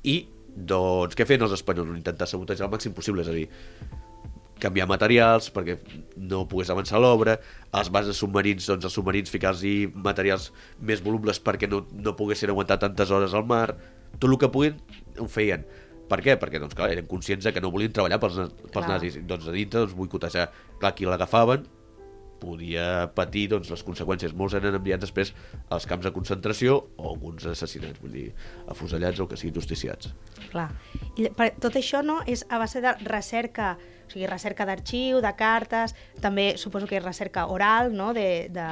I, 0.08 0.16
doncs, 0.56 1.18
què 1.18 1.28
feien 1.28 1.46
els 1.46 1.56
espanyols? 1.56 1.96
Intentar 1.98 2.28
sabotejar 2.30 2.68
el 2.68 2.74
màxim 2.74 2.96
possible, 2.96 3.24
és 3.26 3.30
a 3.32 3.36
dir, 3.36 3.48
canviar 4.64 4.88
materials 4.88 5.50
perquè 5.54 5.78
no 6.16 6.44
pogués 6.50 6.72
avançar 6.72 7.02
l'obra, 7.02 7.38
a 7.72 7.82
les 7.82 7.92
bases 7.94 8.20
submarins, 8.22 8.68
doncs 8.70 8.88
els 8.88 8.96
submarins 8.96 9.32
ficar-hi 9.34 9.76
materials 9.94 10.52
més 10.80 11.04
volubles 11.04 11.42
perquè 11.44 11.70
no, 11.70 11.84
no 11.94 12.16
poguessin 12.20 12.54
aguantar 12.54 12.80
tantes 12.84 13.12
hores 13.12 13.34
al 13.34 13.48
mar, 13.50 13.74
tot 14.20 14.30
el 14.30 14.38
que 14.40 14.52
puguin 14.54 14.80
ho 15.20 15.28
feien. 15.28 15.66
Per 16.10 16.20
què? 16.22 16.36
Perquè 16.40 16.60
doncs, 16.62 16.76
clar, 16.78 16.92
eren 16.94 17.08
conscients 17.10 17.46
de 17.48 17.54
que 17.56 17.62
no 17.64 17.72
volien 17.74 17.94
treballar 17.96 18.20
pels, 18.22 18.36
pels 18.68 18.74
Clar. 18.76 18.90
nazis. 18.92 19.16
Doncs 19.26 19.48
a 19.48 19.54
dintre 19.56 19.82
doncs, 19.82 19.96
boicotejar. 19.98 20.50
Clar, 20.82 20.92
qui 20.98 21.08
l'agafaven 21.08 21.64
podia 22.44 23.08
patir 23.16 23.48
doncs, 23.54 23.72
les 23.72 23.84
conseqüències. 23.88 24.36
Molts 24.38 24.58
eren 24.60 24.76
enviats 24.76 25.06
després 25.06 25.34
als 25.74 25.88
camps 25.90 26.06
de 26.08 26.14
concentració 26.16 26.78
o 26.98 27.08
alguns 27.14 27.48
assassinats, 27.50 28.02
vull 28.04 28.14
dir, 28.20 28.28
afusellats 28.72 29.24
o 29.24 29.30
que 29.32 29.40
siguin 29.40 29.56
justiciats. 29.62 30.12
Clar. 30.52 30.68
I 31.18 31.32
per, 31.38 31.54
tot 31.64 31.80
això 31.80 32.04
no 32.06 32.20
és 32.28 32.46
a 32.50 32.60
base 32.62 32.84
de 32.84 32.94
recerca, 33.08 33.74
o 34.04 34.12
sigui, 34.12 34.28
recerca 34.30 34.68
d'arxiu, 34.70 35.24
de 35.24 35.34
cartes, 35.40 35.96
també 36.22 36.54
suposo 36.62 36.90
que 36.90 37.00
és 37.00 37.06
recerca 37.06 37.48
oral, 37.50 37.96
no?, 37.96 38.12
de, 38.14 38.28
de, 38.54 38.70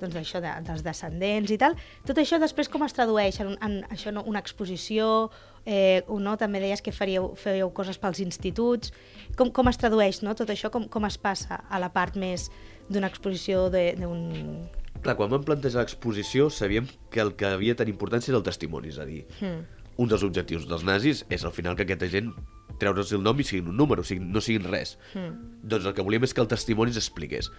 doncs 0.00 0.14
d'això, 0.16 0.40
de, 0.42 0.52
dels 0.66 0.84
descendents 0.84 1.52
i 1.54 1.58
tal. 1.60 1.76
Tot 2.06 2.18
això 2.20 2.38
després 2.42 2.70
com 2.72 2.84
es 2.86 2.94
tradueix 2.96 3.40
en, 3.42 3.54
en 3.64 3.80
això, 3.94 4.12
no? 4.14 4.24
una 4.28 4.42
exposició, 4.42 5.30
eh, 5.64 6.02
o 6.08 6.18
no? 6.20 6.36
també 6.40 6.60
deies 6.62 6.82
que 6.84 6.92
faríeu, 6.94 7.32
fèieu 7.40 7.70
coses 7.76 7.98
pels 8.00 8.20
instituts. 8.24 8.92
Com, 9.38 9.52
com 9.54 9.70
es 9.70 9.80
tradueix 9.80 10.22
no? 10.26 10.34
tot 10.38 10.50
això? 10.52 10.70
Com, 10.74 10.88
com 10.90 11.06
es 11.08 11.18
passa 11.18 11.62
a 11.68 11.82
la 11.82 11.92
part 11.94 12.18
més 12.20 12.50
d'una 12.88 13.10
exposició 13.10 13.68
d'un... 13.72 14.66
Clar, 15.04 15.16
quan 15.18 15.30
vam 15.32 15.44
plantejar 15.44 15.82
l'exposició 15.84 16.48
sabíem 16.52 16.86
que 17.12 17.20
el 17.20 17.34
que 17.36 17.48
havia 17.50 17.76
tenir 17.76 17.92
importància 17.92 18.32
era 18.32 18.40
el 18.40 18.46
testimoni, 18.46 18.88
és 18.92 18.98
a 18.98 19.04
dir, 19.08 19.24
Hmm. 19.40 19.64
un 20.00 20.08
dels 20.08 20.24
objectius 20.26 20.64
dels 20.66 20.84
nazis 20.84 21.24
és 21.30 21.44
al 21.44 21.52
final 21.52 21.76
que 21.76 21.84
aquesta 21.84 22.08
gent 22.10 22.32
treure's 22.80 23.12
el 23.12 23.22
nom 23.22 23.38
i 23.38 23.44
siguin 23.44 23.68
un 23.70 23.76
número, 23.76 24.02
o 24.02 24.04
sigui, 24.04 24.24
no 24.24 24.40
siguin 24.40 24.66
res. 24.70 24.96
Hmm. 25.12 25.60
Doncs 25.62 25.86
el 25.86 25.94
que 25.94 26.02
volíem 26.02 26.24
és 26.24 26.34
que 26.34 26.42
el 26.42 26.50
testimoni 26.50 26.92
s'expliqués. 26.92 27.50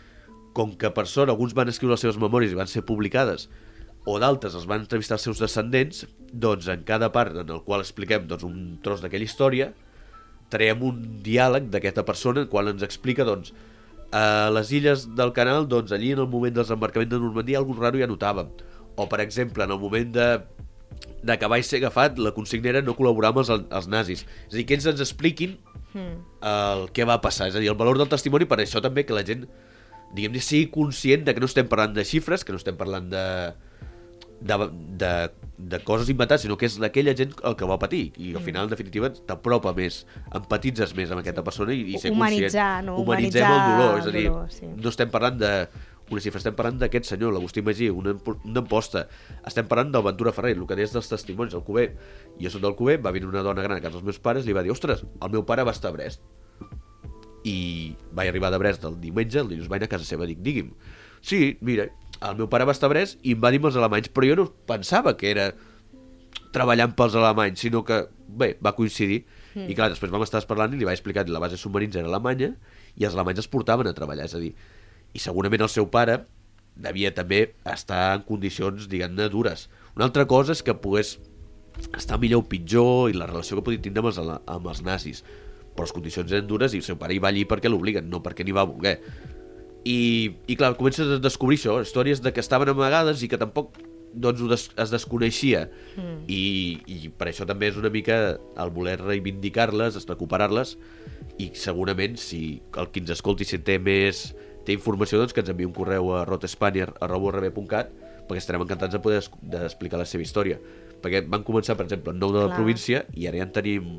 Com 0.56 0.74
que 0.80 0.90
per 0.92 1.06
sort 1.08 1.30
alguns 1.30 1.54
van 1.54 1.70
escriure 1.70 1.94
les 1.96 2.04
seves 2.04 2.18
memòries 2.20 2.52
i 2.52 2.60
van 2.60 2.68
ser 2.72 2.84
publicades, 2.88 3.50
o 4.06 4.20
d'altres 4.22 4.54
els 4.54 4.68
van 4.70 4.84
entrevistar 4.84 5.18
els 5.18 5.26
seus 5.26 5.40
descendents, 5.42 6.06
doncs 6.32 6.68
en 6.70 6.84
cada 6.86 7.12
part 7.12 7.36
en 7.42 7.50
el 7.50 7.64
qual 7.66 7.82
expliquem 7.82 8.28
doncs, 8.28 8.44
un 8.46 8.80
tros 8.84 9.02
d'aquella 9.02 9.26
història, 9.26 9.72
traiem 10.54 10.84
un 10.86 11.00
diàleg 11.26 11.72
d'aquesta 11.74 12.06
persona 12.06 12.44
en 12.46 12.52
qual 12.52 12.70
ens 12.70 12.86
explica 12.86 13.26
doncs, 13.26 13.54
a 14.12 14.50
les 14.54 14.72
illes 14.72 15.08
del 15.16 15.34
canal, 15.34 15.68
doncs 15.68 15.92
allí 15.96 16.12
en 16.14 16.20
el 16.24 16.28
moment 16.28 16.54
del 16.54 16.64
desembarcament 16.64 17.10
de 17.12 17.20
Normandia 17.20 17.62
algun 17.62 17.80
raro 17.82 18.00
ja 18.00 18.10
notàvem. 18.10 18.52
O, 18.96 19.08
per 19.12 19.22
exemple, 19.22 19.64
en 19.64 19.72
el 19.72 19.80
moment 19.80 20.12
de 20.16 20.28
d'acabar 21.26 21.58
i 21.60 21.64
ser 21.66 21.82
agafat, 21.82 22.20
la 22.22 22.32
consigna 22.32 22.70
era 22.70 22.82
no 22.86 22.94
col·laborar 22.96 23.34
amb 23.34 23.42
els, 23.42 23.50
els 23.50 23.88
nazis. 23.90 24.22
És 24.48 24.54
a 24.54 24.58
dir, 24.60 24.66
que 24.70 24.78
ells 24.78 24.86
ens 24.94 25.02
expliquin 25.04 25.58
Mm. 25.96 26.16
el 26.44 26.90
que 26.92 27.06
va 27.08 27.22
passar. 27.24 27.48
És 27.48 27.56
a 27.56 27.62
dir, 27.64 27.70
el 27.72 27.80
valor 27.80 27.98
del 27.98 28.12
testimoni 28.12 28.46
per 28.46 28.60
això 28.60 28.82
també 28.84 29.06
que 29.08 29.16
la 29.16 29.24
gent, 29.24 29.46
diguem-ne, 30.16 30.42
sigui 30.44 30.68
conscient 30.74 31.24
de 31.24 31.34
que 31.34 31.40
no 31.40 31.48
estem 31.48 31.70
parlant 31.72 31.96
de 31.96 32.04
xifres, 32.04 32.44
que 32.44 32.52
no 32.52 32.60
estem 32.60 32.76
parlant 32.76 33.08
de, 33.10 33.24
de, 34.42 34.58
de, 35.00 35.14
de 35.58 35.80
coses 35.84 36.10
inventades, 36.12 36.44
sinó 36.44 36.58
que 36.60 36.68
és 36.68 36.76
d'aquella 36.82 37.16
gent 37.16 37.34
el 37.48 37.56
que 37.56 37.68
va 37.70 37.78
patir. 37.80 38.10
I 38.20 38.34
al 38.36 38.44
final, 38.44 38.68
en 38.68 38.76
definitiva, 38.76 39.10
t'apropa 39.16 39.72
més, 39.78 40.04
empatitzes 40.36 40.96
més 40.98 41.12
amb 41.14 41.24
aquesta 41.24 41.44
persona 41.48 41.74
i, 41.74 41.86
i 41.96 42.02
ser 42.02 42.12
Humanitzar, 42.12 42.50
conscient. 42.52 42.88
no? 42.90 42.98
Humanitzem 43.04 43.46
Humanitzar 43.46 43.58
el 43.58 43.76
dolor. 43.80 44.00
És 44.00 44.08
a 44.08 44.16
dir, 44.16 44.26
dolor, 44.30 44.52
sí. 44.52 44.72
no 44.76 44.92
estem 44.92 45.12
parlant 45.14 45.40
de 45.40 45.52
una 46.12 46.22
xifra, 46.22 46.42
estem 46.42 46.56
parlant 46.58 46.78
d'aquest 46.82 47.08
senyor, 47.10 47.34
l'Agustí 47.34 47.64
Magí, 47.66 47.90
una, 47.90 48.14
una 48.36 48.62
emposta. 48.62 49.08
Estem 49.48 49.70
parlant 49.72 49.94
del 49.96 50.04
Ventura 50.06 50.34
Ferrer, 50.36 50.54
el 50.58 50.68
que 50.70 50.78
deies 50.78 50.94
dels 50.94 51.10
testimonis, 51.10 51.56
el 51.58 51.64
Cuber. 51.66 51.88
Jo 52.42 52.52
soc 52.54 52.62
del 52.66 52.76
Cuber, 52.78 53.00
va 53.02 53.14
venir 53.16 53.32
una 53.32 53.46
dona 53.46 53.64
gran 53.66 53.80
a 53.80 53.82
casa 53.82 53.98
dels 53.98 54.06
meus 54.06 54.20
pares 54.22 54.46
i 54.46 54.52
li 54.52 54.58
va 54.58 54.66
dir, 54.66 54.74
ostres, 54.76 55.06
el 55.06 55.34
meu 55.34 55.48
pare 55.48 55.66
va 55.66 55.74
estar 55.74 55.90
a 55.90 55.96
Brest. 55.96 56.22
I 57.46 57.58
vaig 58.14 58.30
arribar 58.30 58.52
de 58.54 58.62
Brest 58.62 58.86
el 58.86 59.00
diumenge, 59.02 59.42
el 59.42 59.50
dilluns 59.50 59.72
vaig 59.72 59.82
anar 59.82 59.90
a 59.90 59.96
casa 59.96 60.06
seva, 60.06 60.30
dic, 60.30 60.40
digui'm, 60.46 60.72
sí, 61.26 61.58
mira, 61.66 61.90
el 62.22 62.38
meu 62.40 62.50
pare 62.52 62.68
va 62.68 62.76
estar 62.76 62.88
a 62.90 62.94
Brest 62.94 63.20
i 63.24 63.36
em 63.36 63.42
va 63.42 63.52
dir 63.52 63.60
amb 63.62 63.70
els 63.72 63.80
alemanys, 63.80 64.12
però 64.14 64.30
jo 64.30 64.38
no 64.40 64.46
pensava 64.70 65.16
que 65.20 65.32
era 65.32 65.50
treballant 66.56 66.96
pels 66.96 67.18
alemanys, 67.20 67.60
sinó 67.66 67.84
que, 67.88 68.06
bé, 68.28 68.56
va 68.64 68.76
coincidir. 68.78 69.26
Mm. 69.56 69.68
I 69.72 69.76
clar, 69.76 69.90
després 69.92 70.14
vam 70.14 70.24
estar 70.24 70.44
parlant 70.48 70.74
i 70.74 70.80
li 70.80 70.88
vaig 70.88 71.00
explicar 71.00 71.26
que 71.28 71.36
la 71.36 71.44
base 71.44 71.60
submarins 71.60 71.96
era 72.00 72.08
alemanya 72.12 72.54
i 72.96 73.06
els 73.08 73.16
alemanys 73.16 73.44
es 73.44 73.52
portaven 73.52 73.90
a 73.92 73.96
treballar, 73.98 74.30
és 74.30 74.36
a 74.36 74.42
dir, 74.42 74.54
i 75.16 75.22
segurament 75.24 75.64
el 75.66 75.72
seu 75.72 75.88
pare 75.92 76.22
devia 76.76 77.12
també 77.16 77.56
estar 77.72 78.18
en 78.18 78.26
condicions, 78.28 78.90
diguem-ne, 78.92 79.30
dures. 79.32 79.70
Una 79.96 80.10
altra 80.10 80.26
cosa 80.28 80.56
és 80.56 80.64
que 80.64 80.76
pogués 80.76 81.16
estar 81.96 82.20
millor 82.20 82.44
o 82.44 82.48
pitjor 82.52 83.12
i 83.12 83.16
la 83.16 83.28
relació 83.30 83.60
que 83.60 83.66
podia 83.68 83.84
tindre 83.84 84.04
amb 84.04 84.12
els, 84.12 84.20
amb 84.20 84.68
els 84.72 84.84
nazis. 84.84 85.24
Però 85.76 85.88
les 85.88 85.96
condicions 85.96 86.32
eren 86.32 86.48
dures 86.48 86.74
i 86.74 86.80
el 86.80 86.88
seu 86.88 87.00
pare 87.00 87.16
hi 87.16 87.22
va 87.24 87.32
allí 87.32 87.46
perquè 87.48 87.72
l'obliguen, 87.72 88.10
no 88.12 88.22
perquè 88.24 88.46
n'hi 88.48 88.56
va 88.56 88.68
voler. 88.68 88.98
I, 89.86 89.98
I 90.50 90.56
clar, 90.58 90.74
comences 90.80 91.18
a 91.18 91.20
descobrir 91.22 91.60
això, 91.60 91.78
històries 91.84 92.24
de 92.26 92.34
que 92.34 92.42
estaven 92.42 92.72
amagades 92.74 93.22
i 93.22 93.30
que 93.30 93.38
tampoc 93.38 93.78
doncs, 94.16 94.42
ho 94.42 94.48
des, 94.50 94.70
es 94.82 94.94
desconeixia. 94.94 95.68
Mm. 95.96 96.18
I, 96.32 96.44
I 96.88 97.12
per 97.14 97.30
això 97.30 97.46
també 97.48 97.70
és 97.70 97.78
una 97.78 97.92
mica 97.94 98.18
el 98.40 98.74
voler 98.74 98.98
reivindicar-les, 99.02 100.00
es 100.00 100.08
recuperar-les, 100.10 100.78
i 101.42 101.52
segurament 101.60 102.16
si 102.20 102.62
el 102.80 102.90
qui 102.92 103.04
ens 103.04 103.14
escolti 103.18 103.48
si 103.48 103.60
té 103.60 103.78
més 103.82 104.30
té 104.66 104.74
informació 104.74 105.20
doncs 105.20 105.36
que 105.36 105.44
ens 105.44 105.52
enviï 105.52 105.68
un 105.68 105.76
correu 105.76 106.14
a 106.16 106.24
rotespanier.cat 106.28 107.92
perquè 108.26 108.42
estarem 108.42 108.64
encantats 108.64 108.96
de 108.96 109.02
poder 109.04 109.22
d'explicar 109.52 110.00
la 110.02 110.08
seva 110.10 110.26
història 110.26 110.58
perquè 111.04 111.26
van 111.28 111.44
començar 111.46 111.76
per 111.78 111.86
exemple 111.86 112.16
en 112.16 112.22
nou 112.24 112.34
de 112.34 112.42
la 112.42 112.50
Clar. 112.50 112.60
província 112.62 113.04
i 113.14 113.28
ara 113.30 113.42
ja 113.42 113.50
en 113.50 113.54
tenim 113.54 113.92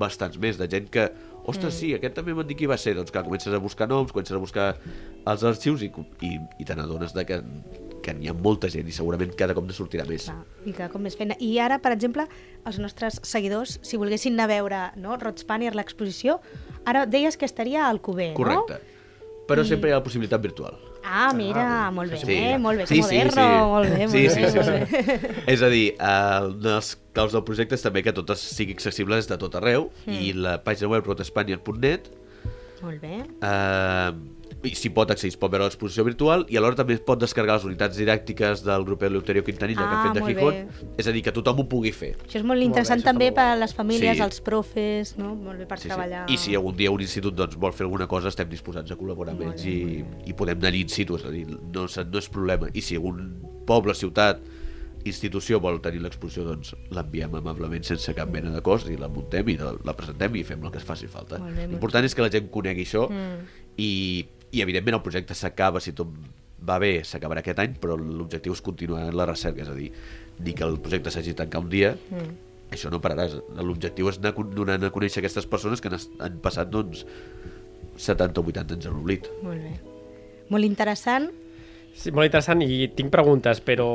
bastants 0.00 0.38
més 0.40 0.58
de 0.58 0.66
gent 0.70 0.88
que 0.90 1.10
ostres, 1.48 1.76
sí, 1.78 1.92
aquest 1.96 2.14
també 2.18 2.34
m'han 2.36 2.48
dit 2.48 2.58
qui 2.58 2.68
va 2.70 2.78
ser 2.80 2.94
doncs 2.98 3.12
clar, 3.14 3.24
comences 3.26 3.54
a 3.54 3.60
buscar 3.62 3.88
noms, 3.88 4.12
comences 4.12 4.36
a 4.36 4.40
buscar 4.42 4.66
els 5.30 5.44
arxius 5.46 5.84
i, 5.86 5.90
i, 6.26 6.36
i 6.60 6.68
te 6.68 6.76
n'adones 6.76 7.16
que, 7.26 7.40
que 8.04 8.14
n'hi 8.16 8.30
ha 8.30 8.36
molta 8.36 8.70
gent 8.72 8.88
i 8.88 8.94
segurament 8.94 9.32
cada 9.38 9.56
cop 9.56 9.66
ne 9.68 9.76
sortirà 9.76 10.06
més 10.08 10.28
Clar, 10.28 10.44
i 10.64 10.76
cada 10.76 10.90
cop 10.92 11.02
més 11.04 11.16
feina. 11.16 11.36
I 11.40 11.52
ara, 11.62 11.80
per 11.82 11.94
exemple, 11.96 12.26
els 12.68 12.80
nostres 12.82 13.20
seguidors, 13.26 13.78
si 13.86 14.00
volguessin 14.00 14.36
anar 14.36 14.50
a 14.50 14.54
veure 14.54 14.84
no, 15.00 15.16
Rod 15.20 15.40
Spanier, 15.42 15.74
l'exposició, 15.76 16.40
ara 16.84 17.06
deies 17.06 17.36
que 17.40 17.48
estaria 17.48 17.88
al 17.88 18.00
Cuber, 18.04 18.32
correcte 18.38 18.80
no? 18.80 18.96
però 19.50 19.64
sempre 19.66 19.90
hi 19.90 19.92
ha 19.92 19.98
la 19.98 20.04
possibilitat 20.06 20.42
virtual 20.44 20.76
Ah, 21.04 21.32
mira, 21.34 21.90
molt 21.90 22.12
bé, 22.12 22.18
Sí. 22.18 22.58
molt 22.58 22.78
bé, 22.78 22.86
Sí, 22.86 22.96
sí, 22.96 23.00
moderno, 23.02 23.32
sí. 23.32 23.70
molt 23.70 23.88
bé, 23.88 23.98
molt 23.98 24.10
Sí, 24.10 24.22
bé, 24.22 24.30
sí, 24.30 24.44
sí, 24.50 24.56
molt 24.56 24.64
sí. 24.64 24.70
bé. 25.16 25.44
És 25.46 25.62
a 25.62 25.68
dir, 25.68 25.94
el 25.98 26.60
dels 26.60 26.98
claus 27.12 27.32
del 27.32 27.42
projecte 27.44 27.74
és 27.74 27.82
també 27.82 28.02
que 28.02 28.12
tot 28.12 28.30
es- 28.30 28.40
sigui 28.40 28.72
accessible 28.72 29.16
des 29.16 29.26
de 29.28 29.38
tot 29.38 29.54
arreu 29.54 29.90
Mm. 30.06 30.12
i 30.12 30.32
la 30.34 30.62
pàgina 30.62 30.88
web 30.88 31.04
rotespanier.net 31.06 32.10
Molt 32.82 33.00
bé. 33.00 33.24
eh, 33.42 34.12
s'hi 34.74 34.90
pot 34.92 35.10
accedir, 35.10 35.32
es 35.32 35.38
pot 35.40 35.50
veure 35.52 35.64
l'exposició 35.64 36.04
virtual 36.04 36.44
i 36.48 36.56
alhora 36.60 36.76
també 36.76 36.94
es 36.94 37.00
pot 37.00 37.18
descarregar 37.20 37.56
les 37.58 37.64
unitats 37.64 37.96
didàctiques 37.96 38.62
del 38.66 38.84
grup 38.84 39.02
Eleuterio 39.02 39.42
Quintanilla 39.44 39.80
que 39.80 39.86
Ah, 39.86 40.02
han 40.02 40.06
fet 40.08 40.14
de 40.14 40.20
molt 40.20 40.54
Gijón 40.54 40.94
és 40.98 41.06
a 41.08 41.12
dir, 41.12 41.22
que 41.22 41.32
tothom 41.32 41.60
ho 41.60 41.68
pugui 41.68 41.92
fer 41.92 42.16
Això 42.26 42.38
és 42.40 42.44
molt 42.44 42.60
bé, 42.60 42.66
interessant 42.66 42.98
això 42.98 43.04
està 43.06 43.10
també 43.14 43.30
molt 43.30 43.36
per 43.36 43.44
a 43.44 43.56
les 43.56 43.74
famílies, 43.74 44.16
Sí. 44.16 44.22
els 44.22 44.40
profes, 44.40 45.16
no? 45.18 45.34
Molt 45.34 45.58
bé 45.58 45.66
per 45.66 45.78
treballar. 45.80 46.26
I 46.30 46.36
si 46.36 46.54
algun 46.54 46.76
dia 46.76 46.90
un 46.90 47.00
institut 47.00 47.34
doncs, 47.34 47.56
vol 47.56 47.72
fer 47.72 47.84
alguna 47.86 48.06
cosa, 48.06 48.28
estem 48.28 48.48
disposats 48.48 48.90
a 48.90 48.96
col·laborar 48.96 49.30
amb 49.32 49.40
Molt 49.40 49.52
ells 49.54 49.64
bé, 49.64 49.70
i, 49.70 50.04
i 50.30 50.32
podem 50.34 50.58
anar 50.58 50.74
in 50.74 50.88
situ, 50.88 51.16
és 51.16 51.24
a 51.24 51.30
dir, 51.30 51.46
no, 51.48 51.86
no 51.86 52.18
és 52.18 52.28
problema. 52.28 52.68
I 52.74 52.80
si 52.82 52.96
algun 52.96 53.40
poble, 53.66 53.94
ciutat, 53.94 54.40
institució 55.04 55.60
vol 55.64 55.78
tenir 55.80 56.02
l'exposició, 56.04 56.44
doncs 56.44 56.74
l'enviem 56.92 57.32
amablement 57.38 57.82
sense 57.88 58.12
cap 58.16 58.28
mena 58.28 58.50
de 58.52 58.60
cost 58.60 58.90
i 58.92 58.98
la 59.00 59.08
muntem 59.08 59.48
i 59.48 59.56
la, 59.56 59.72
la 59.84 59.94
presentem 59.96 60.34
i 60.36 60.42
fem 60.44 60.60
el 60.66 60.70
que 60.74 60.76
es 60.82 60.84
faci 60.84 61.08
falta. 61.08 61.38
Molt 61.40 61.54
bé, 61.56 61.62
molt 61.62 61.72
L'important 61.72 62.04
és 62.04 62.14
que 62.14 62.20
la 62.26 62.28
gent 62.32 62.50
conegui 62.52 62.84
això 62.84 63.06
Mm. 63.08 63.46
i, 63.78 64.26
i 64.52 64.62
evidentment 64.62 64.96
el 64.98 65.02
projecte 65.02 65.34
s'acaba, 65.34 65.80
si 65.80 65.92
tot 65.96 66.08
va 66.66 66.78
bé, 66.82 67.00
s'acabarà 67.06 67.40
aquest 67.44 67.58
any, 67.62 67.74
però 67.80 67.96
l'objectiu 67.96 68.52
és 68.52 68.62
continuar 68.64 69.06
en 69.08 69.16
la 69.16 69.26
recerca, 69.28 69.62
és 69.62 69.68
a 69.70 69.74
dir, 69.76 69.90
dir 70.38 70.54
que 70.54 70.64
el 70.66 70.78
projecte 70.82 71.10
s'hagi 71.10 71.32
de 71.34 71.38
tancar 71.42 71.62
un 71.62 71.70
dia 71.70 71.94
Mm. 72.10 72.34
això 72.70 72.90
no 72.90 73.00
pararà. 73.00 73.28
L'objectiu 73.56 74.08
és 74.08 74.18
anar 74.18 74.34
donant 74.54 74.84
a 74.84 74.90
conèixer 74.90 75.20
aquestes 75.22 75.46
persones 75.46 75.80
que 75.80 75.88
han, 75.88 76.38
passat 76.42 76.70
doncs, 76.70 77.06
70 77.96 78.40
o 78.40 78.44
80 78.44 78.74
anys 78.74 78.86
a 78.86 78.90
l'oblit. 78.90 79.28
Molt 79.42 79.60
bé. 79.62 79.72
Molt 80.50 80.64
interessant. 80.64 81.30
Sí, 81.92 82.12
molt 82.14 82.28
interessant 82.30 82.62
i 82.64 82.86
tinc 82.96 83.10
preguntes, 83.12 83.58
però 83.60 83.86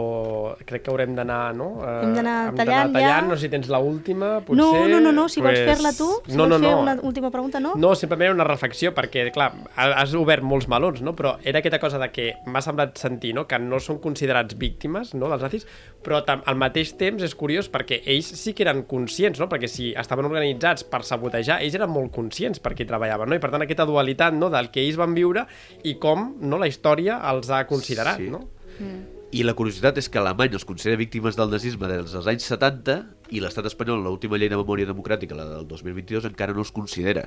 crec 0.68 0.84
que 0.86 0.92
haurem 0.92 1.16
d'anar, 1.18 1.56
no? 1.58 1.70
Eh, 1.82 1.94
Hem 2.04 2.12
d'anar 2.18 2.36
hem 2.50 2.58
tallant 2.60 2.92
ja. 2.92 3.00
tallant, 3.00 3.30
no 3.32 3.38
sé 3.38 3.48
si 3.48 3.52
tens 3.54 3.70
l'última, 3.72 4.30
potser... 4.46 4.60
no, 4.60 4.86
no, 4.92 5.00
no, 5.02 5.14
no, 5.16 5.26
si 5.32 5.42
vols 5.42 5.58
pues- 5.58 5.70
fer-la 5.72 5.94
tu, 5.98 6.10
si 6.28 6.36
no, 6.36 6.44
vols 6.44 6.54
no, 6.54 6.60
fer 6.60 6.74
no. 6.76 6.82
una 6.84 6.96
última 7.08 7.32
pregunta, 7.34 7.62
no? 7.64 7.74
No, 7.80 7.96
simplement 7.98 8.36
una 8.36 8.46
reflexió, 8.46 8.92
perquè, 8.94 9.26
clar, 9.34 9.48
has 9.80 10.14
obert 10.20 10.46
molts 10.46 10.68
melons, 10.70 11.02
no? 11.02 11.16
Però 11.18 11.38
era 11.44 11.64
aquesta 11.64 11.80
cosa 11.82 11.98
de 12.04 12.12
que 12.14 12.28
m'ha 12.46 12.62
semblat 12.62 13.00
sentir, 13.02 13.34
no?, 13.38 13.48
que 13.50 13.58
no 13.64 13.80
són 13.82 13.98
considerats 14.04 14.60
víctimes, 14.60 15.16
no?, 15.18 15.32
dels 15.32 15.48
nazis, 15.48 15.66
però 16.06 16.22
al 16.36 16.60
mateix 16.62 16.94
temps 17.00 17.24
és 17.26 17.34
curiós 17.34 17.72
perquè 17.74 18.04
ells 18.06 18.28
sí 18.38 18.54
que 18.54 18.68
eren 18.68 18.84
conscients, 18.92 19.42
no?, 19.42 19.50
perquè 19.50 19.72
si 19.72 19.94
estaven 19.98 20.30
organitzats 20.30 20.86
per 20.86 21.02
sabotejar, 21.08 21.62
ells 21.66 21.80
eren 21.80 21.90
molt 21.90 22.14
conscients 22.14 22.62
per 22.62 22.76
qui 22.78 22.86
treballaven, 22.86 23.32
no? 23.32 23.40
I 23.40 23.42
per 23.42 23.50
tant 23.56 23.66
aquesta 23.66 23.88
dualitat, 23.90 24.38
no?, 24.38 24.52
del 24.54 24.70
que 24.70 24.84
ells 24.86 25.02
van 25.02 25.18
viure 25.18 25.48
i 25.88 25.96
com, 25.98 26.36
no?, 26.44 26.62
la 26.62 26.70
història 26.70 27.18
els 27.32 27.50
ha 27.50 27.64
considerat, 27.66 27.94
Sí. 28.20 28.30
no? 28.32 28.44
I 29.36 29.44
la 29.44 29.56
curiositat 29.58 29.98
és 30.00 30.08
que 30.12 30.20
Alemanya 30.22 30.60
els 30.60 30.68
considera 30.68 31.00
víctimes 31.00 31.36
del 31.36 31.50
nazisme 31.52 31.90
des 31.90 32.14
dels 32.14 32.28
anys 32.32 32.46
70 32.52 32.98
i 33.36 33.42
l'estat 33.44 33.68
espanyol, 33.68 34.04
l'última 34.04 34.40
llei 34.40 34.52
de 34.52 34.60
memòria 34.60 34.88
democràtica, 34.88 35.36
la 35.36 35.48
del 35.50 35.68
2022, 35.68 36.30
encara 36.30 36.56
no 36.56 36.64
els 36.64 36.72
considera. 36.76 37.26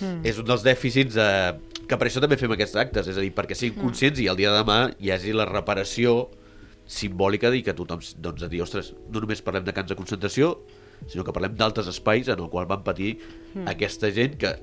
Mm. 0.00 0.22
És 0.28 0.38
un 0.40 0.48
dels 0.48 0.64
dèficits 0.64 1.18
eh, 1.20 1.52
que 1.88 1.98
per 1.98 2.08
això 2.08 2.22
també 2.22 2.38
fem 2.40 2.54
aquests 2.54 2.78
actes, 2.80 3.10
és 3.12 3.18
a 3.18 3.24
dir, 3.24 3.32
perquè 3.36 3.58
siguin 3.58 3.80
conscients 3.82 4.22
i 4.22 4.28
el 4.30 4.38
dia 4.38 4.54
de 4.54 4.62
demà 4.62 4.78
hi 5.00 5.12
hagi 5.12 5.34
la 5.36 5.48
reparació 5.48 6.30
simbòlica 6.88 7.52
i 7.54 7.62
que 7.64 7.74
tothom 7.76 8.00
doncs, 8.22 8.42
a 8.42 8.50
dir, 8.50 8.62
ostres, 8.64 8.92
no 9.10 9.22
només 9.22 9.44
parlem 9.44 9.66
de 9.66 9.74
camps 9.76 9.92
de 9.92 9.98
concentració, 9.98 10.54
sinó 11.10 11.24
que 11.26 11.34
parlem 11.34 11.54
d'altres 11.58 11.88
espais 11.90 12.30
en 12.30 12.40
el 12.40 12.50
qual 12.50 12.68
van 12.70 12.84
patir 12.86 13.16
mm. 13.18 13.66
aquesta 13.74 14.10
gent 14.14 14.38
que 14.40 14.56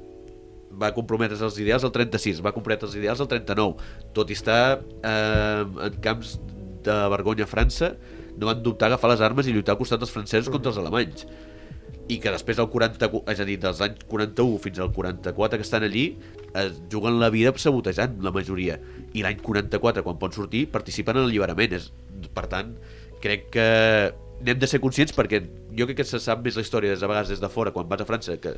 va 0.71 0.91
comprometre's 0.95 1.41
els 1.45 1.57
ideals 1.61 1.83
al 1.83 1.93
36, 1.95 2.41
va 2.45 2.53
comprometre 2.55 2.87
els 2.89 2.95
ideals 2.99 3.21
al 3.23 3.29
39, 3.31 3.89
tot 4.15 4.29
i 4.29 4.37
estar 4.37 4.79
eh, 4.79 5.63
en 5.89 5.99
camps 6.03 6.37
de 6.85 6.97
vergonya 7.11 7.45
a 7.47 7.49
França, 7.49 7.93
no 8.39 8.47
van 8.47 8.63
dubtar 8.63 8.87
a 8.87 8.93
agafar 8.93 9.11
les 9.13 9.23
armes 9.25 9.47
i 9.47 9.53
lluitar 9.55 9.75
al 9.75 9.81
costat 9.81 10.01
dels 10.01 10.13
francesos 10.13 10.51
contra 10.53 10.71
els 10.71 10.79
alemanys. 10.79 11.25
I 12.09 12.17
que 12.21 12.31
després 12.33 12.57
del 12.57 12.69
40, 12.73 13.09
és 13.29 13.41
a 13.41 13.45
dir, 13.45 13.57
dels 13.61 13.81
anys 13.85 14.05
41 14.09 14.61
fins 14.63 14.79
al 14.81 14.93
44 14.95 15.59
que 15.59 15.65
estan 15.67 15.85
allí, 15.85 16.05
es 16.57 16.79
juguen 16.89 17.19
la 17.21 17.29
vida 17.33 17.51
sabotejant 17.53 18.17
la 18.25 18.33
majoria. 18.33 18.79
I 19.13 19.25
l'any 19.25 19.43
44, 19.43 20.05
quan 20.05 20.17
poden 20.21 20.37
sortir, 20.39 20.63
participen 20.73 21.19
en 21.19 21.27
l'alliberament. 21.27 21.75
Per 22.33 22.45
tant, 22.49 22.73
crec 23.21 23.51
que 23.53 23.67
n'hem 24.41 24.59
de 24.59 24.67
ser 24.71 24.79
conscients 24.79 25.11
perquè 25.15 25.41
jo 25.75 25.85
crec 25.89 25.97
que 25.99 26.05
se 26.07 26.19
sap 26.23 26.43
més 26.45 26.55
la 26.55 26.61
història 26.63 26.93
des 26.93 27.01
de 27.03 27.07
vegades 27.11 27.29
des 27.33 27.41
de 27.43 27.49
fora 27.51 27.71
quan 27.75 27.87
vas 27.89 28.01
a 28.01 28.05
França 28.07 28.37
que 28.39 28.53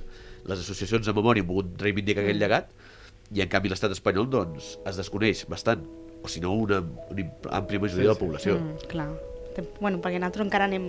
les 0.45 0.59
associacions 0.59 1.05
de 1.05 1.13
memòria 1.13 1.41
han 1.41 1.47
volgut 1.49 1.81
reivindicar 1.81 2.21
aquell 2.23 2.39
llegat 2.41 2.69
i 3.31 3.41
en 3.41 3.49
canvi 3.49 3.69
l'estat 3.71 3.91
espanyol 3.95 4.29
doncs 4.29 4.77
es 4.85 4.97
desconeix 4.99 5.45
bastant 5.49 5.81
o 6.21 6.27
si 6.29 6.39
no 6.43 6.51
una, 6.53 6.81
una 7.09 7.25
àmplia 7.57 7.79
majoria 7.81 8.03
de 8.09 8.13
la 8.13 8.19
població 8.19 8.59
Mm, 8.59 8.87
clar. 8.91 9.09
Bueno, 9.81 9.97
perquè 9.99 10.19
nosaltres 10.21 10.45
encara 10.45 10.63
anem, 10.69 10.85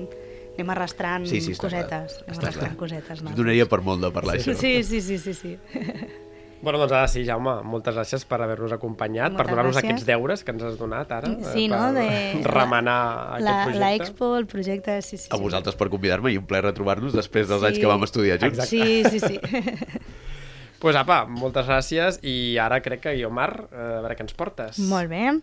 anem 0.55 0.69
arrastrant 0.71 1.25
Sí, 1.27 1.41
sí, 1.41 1.53
està 1.57 1.67
clar. 1.71 1.87
cosetes. 1.89 2.19
Anem 2.23 2.35
Està 2.37 2.43
arrastrant 2.47 2.77
clar. 2.77 2.81
cosetes. 2.83 3.23
Nosaltres. 3.23 3.37
donaria 3.41 3.67
per 3.69 3.81
molt 3.83 4.05
de 4.05 4.11
parlar 4.15 4.37
Sí, 4.39 4.51
això 4.53 4.61
sí, 4.61 4.83
sí, 4.85 5.01
sí, 5.01 5.19
sí, 5.19 5.35
sí. 5.35 5.57
Bueno, 6.63 6.79
doncs 6.79 6.93
ara 6.95 7.09
sí, 7.11 7.25
Jaume, 7.27 7.57
moltes 7.67 7.97
gràcies 7.97 8.23
per 8.31 8.39
haver-nos 8.45 8.71
acompanyat, 8.77 9.33
per 9.35 9.43
Moltes 9.43 9.51
donar-nos 9.51 9.75
gràcies. 9.77 9.89
aquests 9.91 10.07
deures 10.07 10.45
que 10.47 10.53
ens 10.55 10.63
has 10.63 10.77
donat 10.79 11.11
ara, 11.11 11.33
Sí, 11.51 11.65
eh, 11.65 11.69
no? 11.69 11.81
per 11.91 11.95
De... 11.97 12.43
remenar 12.47 12.99
aquest 13.35 13.45
la, 13.49 13.57
projecte. 13.65 13.81
La 13.81 13.91
expo, 13.97 14.29
el 14.39 14.47
projecte, 14.47 14.95
sí, 15.03 15.17
sí. 15.19 15.29
a 15.33 15.37
sí. 15.37 15.43
vosaltres 15.43 15.75
per 15.75 15.89
convidar-me 15.91 16.31
i 16.31 16.39
un 16.39 16.47
plaer 16.47 16.63
retrobar-nos 16.69 17.13
després 17.19 17.49
dels 17.51 17.61
Sí. 17.65 17.67
anys 17.73 17.79
que 17.83 17.87
vam 17.91 18.07
estudiar 18.07 18.39
junts 18.39 18.63
Exacte. 18.63 18.71
Sí, 18.71 19.03
sí, 19.11 19.19
sí. 19.19 19.41
pues 20.83 20.95
apa, 20.97 21.25
moltes 21.27 21.67
gràcies 21.67 22.21
i 22.23 22.57
ara 22.59 22.79
crec 22.83 23.01
que 23.09 23.17
Guiomar, 23.19 23.51
eh, 23.73 23.99
a 23.99 24.01
veure 24.07 24.17
què 24.17 24.23
ens 24.29 24.35
portes. 24.39 24.79
Molt 24.87 25.11
bé. 25.11 25.41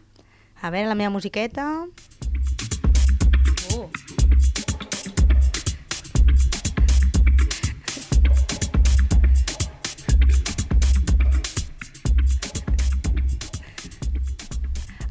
A 0.61 0.69
veure, 0.71 0.87
la 0.87 0.95
meva 0.95 1.11
musiqueta... 1.11 1.85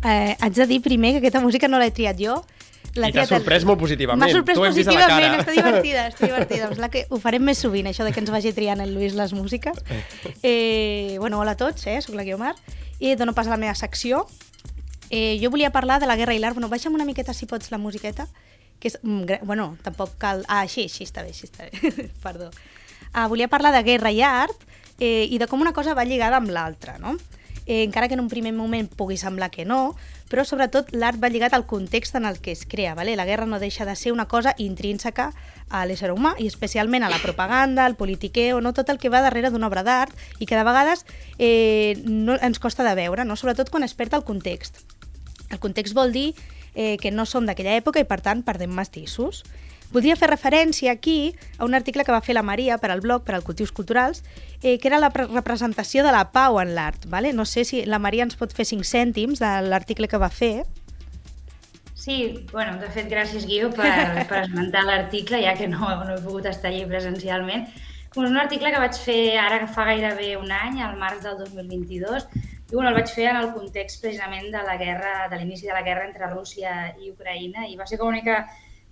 eh, 0.08 0.36
haig 0.40 0.56
de 0.56 0.66
dir 0.70 0.80
primer 0.84 1.12
que 1.14 1.22
aquesta 1.22 1.42
música 1.44 1.68
no 1.68 1.80
l'he 1.80 1.90
triat 1.94 2.18
jo. 2.20 2.40
I 2.98 3.12
t'ha 3.14 3.26
sorprès 3.28 3.64
molt 3.68 3.78
positivament. 3.78 4.20
M'ha 4.22 4.32
sorprès 4.32 4.58
la 4.58 4.70
positivament, 4.72 5.34
està 5.38 5.54
divertida, 5.54 6.06
està 6.10 6.26
divertida. 6.26 6.66
Em 6.66 6.74
sembla 6.74 6.88
que 6.90 7.04
ho 7.12 7.20
farem 7.22 7.44
més 7.44 7.60
sovint, 7.62 7.86
això 7.90 8.06
de 8.06 8.12
que 8.14 8.22
ens 8.22 8.32
vagi 8.32 8.52
triant 8.56 8.80
el 8.82 8.94
Lluís 8.96 9.14
les 9.18 9.34
músiques. 9.36 9.78
Eh, 10.42 11.16
bueno, 11.20 11.38
hola 11.38 11.54
a 11.54 11.60
tots, 11.60 11.86
eh? 11.86 11.98
soc 12.02 12.16
la 12.18 12.24
Guiomar, 12.26 12.54
i 12.98 13.14
dono 13.20 13.36
pas 13.36 13.46
a 13.46 13.54
la 13.54 13.60
meva 13.60 13.76
secció. 13.78 14.24
Eh, 15.10 15.38
jo 15.42 15.52
volia 15.52 15.70
parlar 15.70 16.00
de 16.00 16.08
la 16.10 16.16
guerra 16.16 16.34
i 16.34 16.42
l'art. 16.42 16.56
Bueno, 16.58 16.72
baixa'm 16.72 16.96
una 16.96 17.06
miqueta, 17.08 17.36
si 17.36 17.46
pots, 17.46 17.70
la 17.70 17.78
musiqueta. 17.78 18.26
Que 18.80 18.90
és, 18.92 18.98
mm, 19.02 19.44
bueno, 19.46 19.76
tampoc 19.84 20.16
cal... 20.18 20.44
Ah, 20.48 20.64
així, 20.64 20.88
així 20.88 21.06
està 21.06 21.22
bé, 21.22 21.34
així 21.34 21.46
està 21.48 21.68
bé. 21.68 22.08
Perdó. 22.24 22.50
Ah, 23.12 23.26
volia 23.28 23.48
parlar 23.48 23.72
de 23.76 23.82
guerra 23.86 24.10
i 24.12 24.22
art 24.22 24.66
eh, 24.98 25.26
i 25.30 25.38
de 25.38 25.46
com 25.46 25.60
una 25.60 25.72
cosa 25.72 25.94
va 25.94 26.04
lligada 26.04 26.38
amb 26.38 26.50
l'altra, 26.54 26.98
no? 26.98 27.16
Eh, 27.68 27.82
encara 27.84 28.08
que 28.08 28.14
en 28.14 28.20
un 28.20 28.30
primer 28.32 28.54
moment 28.56 28.88
pugui 28.88 29.18
semblar 29.20 29.50
que 29.52 29.66
no, 29.68 29.92
però 30.32 30.40
sobretot 30.48 30.88
l'art 30.96 31.20
va 31.20 31.28
lligat 31.28 31.52
al 31.52 31.66
context 31.68 32.16
en 32.16 32.24
el 32.24 32.40
que 32.40 32.50
es 32.56 32.64
crea. 32.64 32.94
Vale? 32.96 33.14
La 33.14 33.26
guerra 33.28 33.44
no 33.44 33.60
deixa 33.60 33.84
de 33.84 33.94
ser 33.94 34.12
una 34.12 34.24
cosa 34.24 34.54
intrínseca 34.56 35.34
a 35.68 35.84
l'ésser 35.84 36.08
humà 36.08 36.32
i 36.40 36.48
especialment 36.48 37.04
a 37.04 37.12
la 37.12 37.20
propaganda, 37.20 37.84
al 37.84 37.94
politiqueo, 38.00 38.62
no 38.64 38.72
tot 38.72 38.88
el 38.88 38.96
que 38.96 39.12
va 39.12 39.20
darrere 39.20 39.52
d'una 39.52 39.68
obra 39.68 39.84
d'art 39.84 40.16
i 40.40 40.48
que 40.48 40.56
de 40.56 40.64
vegades 40.64 41.04
eh, 41.36 42.00
no, 42.08 42.38
ens 42.40 42.58
costa 42.58 42.88
de 42.88 42.96
veure, 42.96 43.28
no? 43.28 43.36
sobretot 43.36 43.68
quan 43.68 43.84
es 43.84 43.92
perd 43.92 44.16
el 44.16 44.24
context. 44.24 44.86
El 45.52 45.60
context 45.60 45.92
vol 45.92 46.16
dir 46.16 46.32
eh, 46.74 46.96
que 46.96 47.12
no 47.12 47.28
som 47.28 47.44
d'aquella 47.44 47.76
època 47.76 48.00
i, 48.00 48.08
per 48.08 48.22
tant, 48.24 48.40
perdem 48.48 48.72
mestissos. 48.72 49.44
Voldria 49.92 50.16
fer 50.20 50.28
referència 50.28 50.92
aquí 50.92 51.34
a 51.56 51.64
un 51.64 51.74
article 51.74 52.04
que 52.04 52.12
va 52.12 52.20
fer 52.20 52.34
la 52.36 52.42
Maria 52.44 52.76
per 52.78 52.90
al 52.92 53.00
blog, 53.00 53.22
per 53.24 53.34
al 53.34 53.42
Cultius 53.44 53.72
Culturals, 53.72 54.22
eh, 54.62 54.78
que 54.78 54.88
era 54.88 54.98
la 55.00 55.08
pre- 55.10 55.26
representació 55.26 56.04
de 56.04 56.12
la 56.12 56.26
pau 56.32 56.60
en 56.60 56.74
l'art. 56.76 57.06
Vale? 57.08 57.32
No 57.32 57.46
sé 57.46 57.64
si 57.64 57.84
la 57.86 57.98
Maria 57.98 58.26
ens 58.28 58.36
pot 58.36 58.52
fer 58.52 58.66
cinc 58.68 58.84
cèntims 58.84 59.40
de 59.40 59.52
l'article 59.68 60.08
que 60.08 60.20
va 60.20 60.28
fer. 60.28 60.66
Sí, 61.94 62.46
bueno, 62.52 62.76
de 62.78 62.88
fet, 62.94 63.08
gràcies, 63.10 63.46
Guiu, 63.48 63.70
per, 63.74 63.88
per 64.30 64.44
esmentar 64.44 64.84
l'article, 64.84 65.40
ja 65.42 65.56
que 65.56 65.66
no, 65.68 65.80
no 66.04 66.14
he 66.16 66.20
pogut 66.22 66.46
estar 66.46 66.70
allí 66.70 66.84
presencialment. 66.86 67.66
És 68.08 68.16
un 68.26 68.36
article 68.40 68.70
que 68.72 68.78
vaig 68.80 68.96
fer 68.98 69.38
ara 69.40 69.66
fa 69.70 69.84
gairebé 69.88 70.36
un 70.36 70.52
any, 70.52 70.80
al 70.82 70.96
març 71.00 71.24
del 71.24 71.36
2022, 71.42 72.28
i 72.68 72.74
bueno, 72.74 72.90
el 72.90 72.96
vaig 72.96 73.08
fer 73.08 73.28
en 73.30 73.36
el 73.40 73.52
context 73.56 74.02
precisament 74.02 74.48
de 74.52 74.62
la 74.64 74.76
guerra, 74.80 75.28
de 75.30 75.36
l'inici 75.40 75.68
de 75.68 75.72
la 75.76 75.82
guerra 75.86 76.06
entre 76.08 76.28
Rússia 76.32 76.94
i 77.00 77.12
Ucraïna, 77.12 77.66
i 77.68 77.76
va 77.76 77.86
ser 77.86 77.98
com 78.00 78.08
una 78.08 78.18
mica 78.20 78.40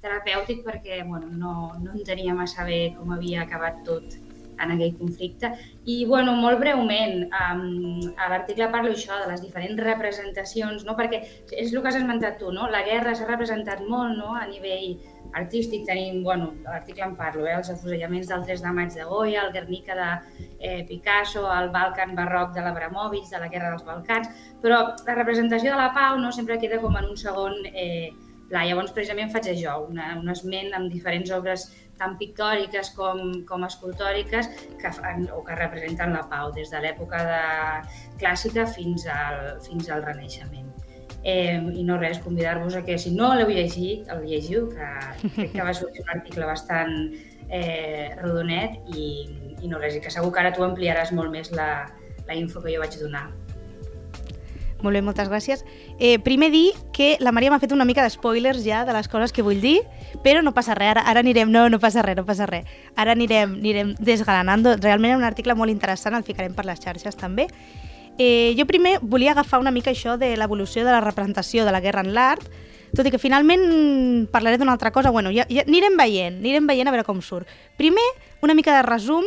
terapèutic 0.03 0.63
perquè 0.67 1.03
bueno, 1.09 1.31
no, 1.33 1.57
no 1.83 1.97
entenia 1.97 2.35
massa 2.35 2.65
bé 2.69 2.95
com 2.97 3.13
havia 3.15 3.43
acabat 3.45 3.83
tot 3.87 4.17
en 4.61 4.71
aquell 4.73 4.95
conflicte. 4.99 5.51
I, 5.85 6.05
bueno, 6.07 6.35
molt 6.37 6.61
breument, 6.61 7.27
um, 7.29 8.15
a 8.17 8.31
l'article 8.33 8.71
parlo 8.73 8.93
això 8.93 9.19
de 9.23 9.29
les 9.31 9.43
diferents 9.45 9.83
representacions, 9.83 10.87
no? 10.87 10.97
perquè 10.99 11.23
és 11.51 11.73
el 11.73 11.83
que 11.83 11.91
has 11.91 11.99
esmentat 12.01 12.39
tu, 12.41 12.53
no? 12.55 12.71
la 12.73 12.83
guerra 12.87 13.15
s'ha 13.15 13.29
representat 13.29 13.85
molt 13.87 14.17
no? 14.19 14.35
a 14.35 14.47
nivell 14.49 14.97
artístic, 15.37 15.85
tenim, 15.85 16.23
bueno, 16.25 16.53
l'article 16.65 17.05
en 17.05 17.17
parlo, 17.19 17.47
eh? 17.47 17.57
els 17.59 17.71
afusellaments 17.73 18.31
del 18.31 18.45
3 18.49 18.63
de 18.65 18.75
maig 18.79 18.95
de 18.97 19.05
Goya, 19.05 19.45
el 19.45 19.53
Guernica 19.53 19.97
de 19.99 20.11
eh, 20.59 20.85
Picasso, 20.89 21.45
el 21.53 21.71
Balkan 21.75 22.15
barroc 22.17 22.55
de 22.57 22.65
l'Abramovich, 22.65 23.29
de 23.33 23.43
la 23.43 23.51
Guerra 23.53 23.75
dels 23.75 23.85
Balcans, 23.85 24.31
però 24.63 24.83
la 25.05 25.19
representació 25.19 25.75
de 25.75 25.83
la 25.83 25.91
pau 25.95 26.17
no 26.23 26.33
sempre 26.33 26.61
queda 26.63 26.81
com 26.81 26.97
en 26.97 27.11
un 27.11 27.21
segon 27.21 27.59
eh, 27.75 28.15
pla. 28.51 28.65
Llavors, 28.69 28.93
precisament 28.97 29.33
faig 29.35 29.51
això, 29.53 29.77
una, 29.91 30.15
un 30.21 30.31
esment 30.33 30.75
amb 30.79 30.93
diferents 30.93 31.33
obres 31.35 31.69
tant 31.97 32.17
pictòriques 32.21 32.91
com, 32.97 33.21
com 33.49 33.65
escultòriques 33.65 34.51
que 34.81 34.93
fan, 34.99 35.27
o 35.33 35.43
que 35.45 35.57
representen 35.57 36.13
la 36.13 36.27
pau 36.31 36.53
des 36.57 36.73
de 36.73 36.83
l'època 36.85 37.23
de... 37.29 37.45
clàssica 38.21 38.67
fins 38.69 39.07
al, 39.13 39.57
fins 39.65 39.89
al 39.91 40.05
Renaixement. 40.05 40.69
Eh, 41.27 41.59
I 41.59 41.83
no 41.83 41.97
res, 41.99 42.21
convidar-vos 42.23 42.77
a 42.79 42.85
que 42.87 42.99
si 43.03 43.11
no 43.17 43.33
l'heu 43.35 43.49
llegit, 43.51 44.07
el 44.13 44.23
llegiu, 44.29 44.69
que 44.71 44.91
crec 45.35 45.57
que 45.57 45.65
va 45.67 45.75
sortir 45.75 46.05
un 46.05 46.13
article 46.15 46.47
bastant 46.47 46.95
eh, 47.49 48.13
rodonet 48.21 48.79
i, 48.95 49.09
i 49.59 49.73
no 49.73 49.81
res, 49.83 49.97
i 49.97 50.05
que 50.05 50.13
segur 50.13 50.31
que 50.31 50.45
ara 50.45 50.55
tu 50.55 50.63
ampliaràs 50.67 51.11
molt 51.17 51.33
més 51.35 51.51
la, 51.57 51.89
la 52.29 52.39
info 52.39 52.63
que 52.63 52.77
jo 52.77 52.85
vaig 52.85 52.95
donar. 53.01 53.27
Molt 54.87 54.95
bé, 54.95 55.03
moltes 55.03 55.27
gràcies. 55.27 55.65
Eh, 55.99 56.21
primer 56.23 56.53
dir 56.53 56.71
que 56.95 57.17
la 57.19 57.33
Maria 57.35 57.51
m'ha 57.51 57.59
fet 57.59 57.73
una 57.75 57.85
mica 57.85 58.05
de 58.05 58.11
spoilers 58.13 58.61
ja 58.63 58.85
de 58.87 58.93
les 58.95 59.09
coses 59.11 59.33
que 59.35 59.43
vull 59.43 59.59
dir, 59.59 59.81
però 60.23 60.45
no 60.47 60.53
passa 60.55 60.77
res, 60.79 60.93
ara, 60.93 61.03
ara 61.11 61.25
anirem, 61.25 61.51
no, 61.51 61.65
no 61.73 61.81
passa 61.83 62.05
res, 62.07 62.15
no 62.15 62.23
passa 62.29 62.47
res. 62.47 62.69
Ara 62.95 63.17
anirem, 63.19 63.57
anirem 63.59 63.91
desgranant, 63.99 64.63
realment 64.79 65.17
és 65.17 65.19
un 65.19 65.27
article 65.27 65.57
molt 65.59 65.75
interessant, 65.75 66.15
el 66.15 66.23
ficarem 66.23 66.55
per 66.55 66.69
les 66.69 66.79
xarxes 66.79 67.19
també. 67.19 67.49
Eh, 68.17 68.55
jo 68.57 68.69
primer 68.71 69.01
volia 69.03 69.33
agafar 69.35 69.59
una 69.59 69.75
mica 69.75 69.91
això 69.91 70.15
de 70.17 70.31
l'evolució 70.39 70.87
de 70.87 70.95
la 70.95 71.03
representació 71.03 71.67
de 71.67 71.75
la 71.75 71.83
guerra 71.83 72.07
en 72.07 72.15
l'art, 72.15 72.47
tot 72.95 73.11
i 73.11 73.11
que 73.11 73.19
finalment 73.19 74.29
parlaré 74.31 74.57
d'una 74.57 74.77
altra 74.79 74.93
cosa, 74.95 75.11
bueno, 75.11 75.35
ja, 75.35 75.49
ja 75.51 75.67
anirem 75.67 75.99
veient, 75.99 76.39
anirem 76.45 76.71
veient 76.71 76.87
a 76.87 76.95
veure 76.95 77.05
com 77.05 77.19
surt. 77.19 77.51
Primer, 77.77 78.07
una 78.47 78.55
mica 78.55 78.79
de 78.79 78.87
resum 78.87 79.27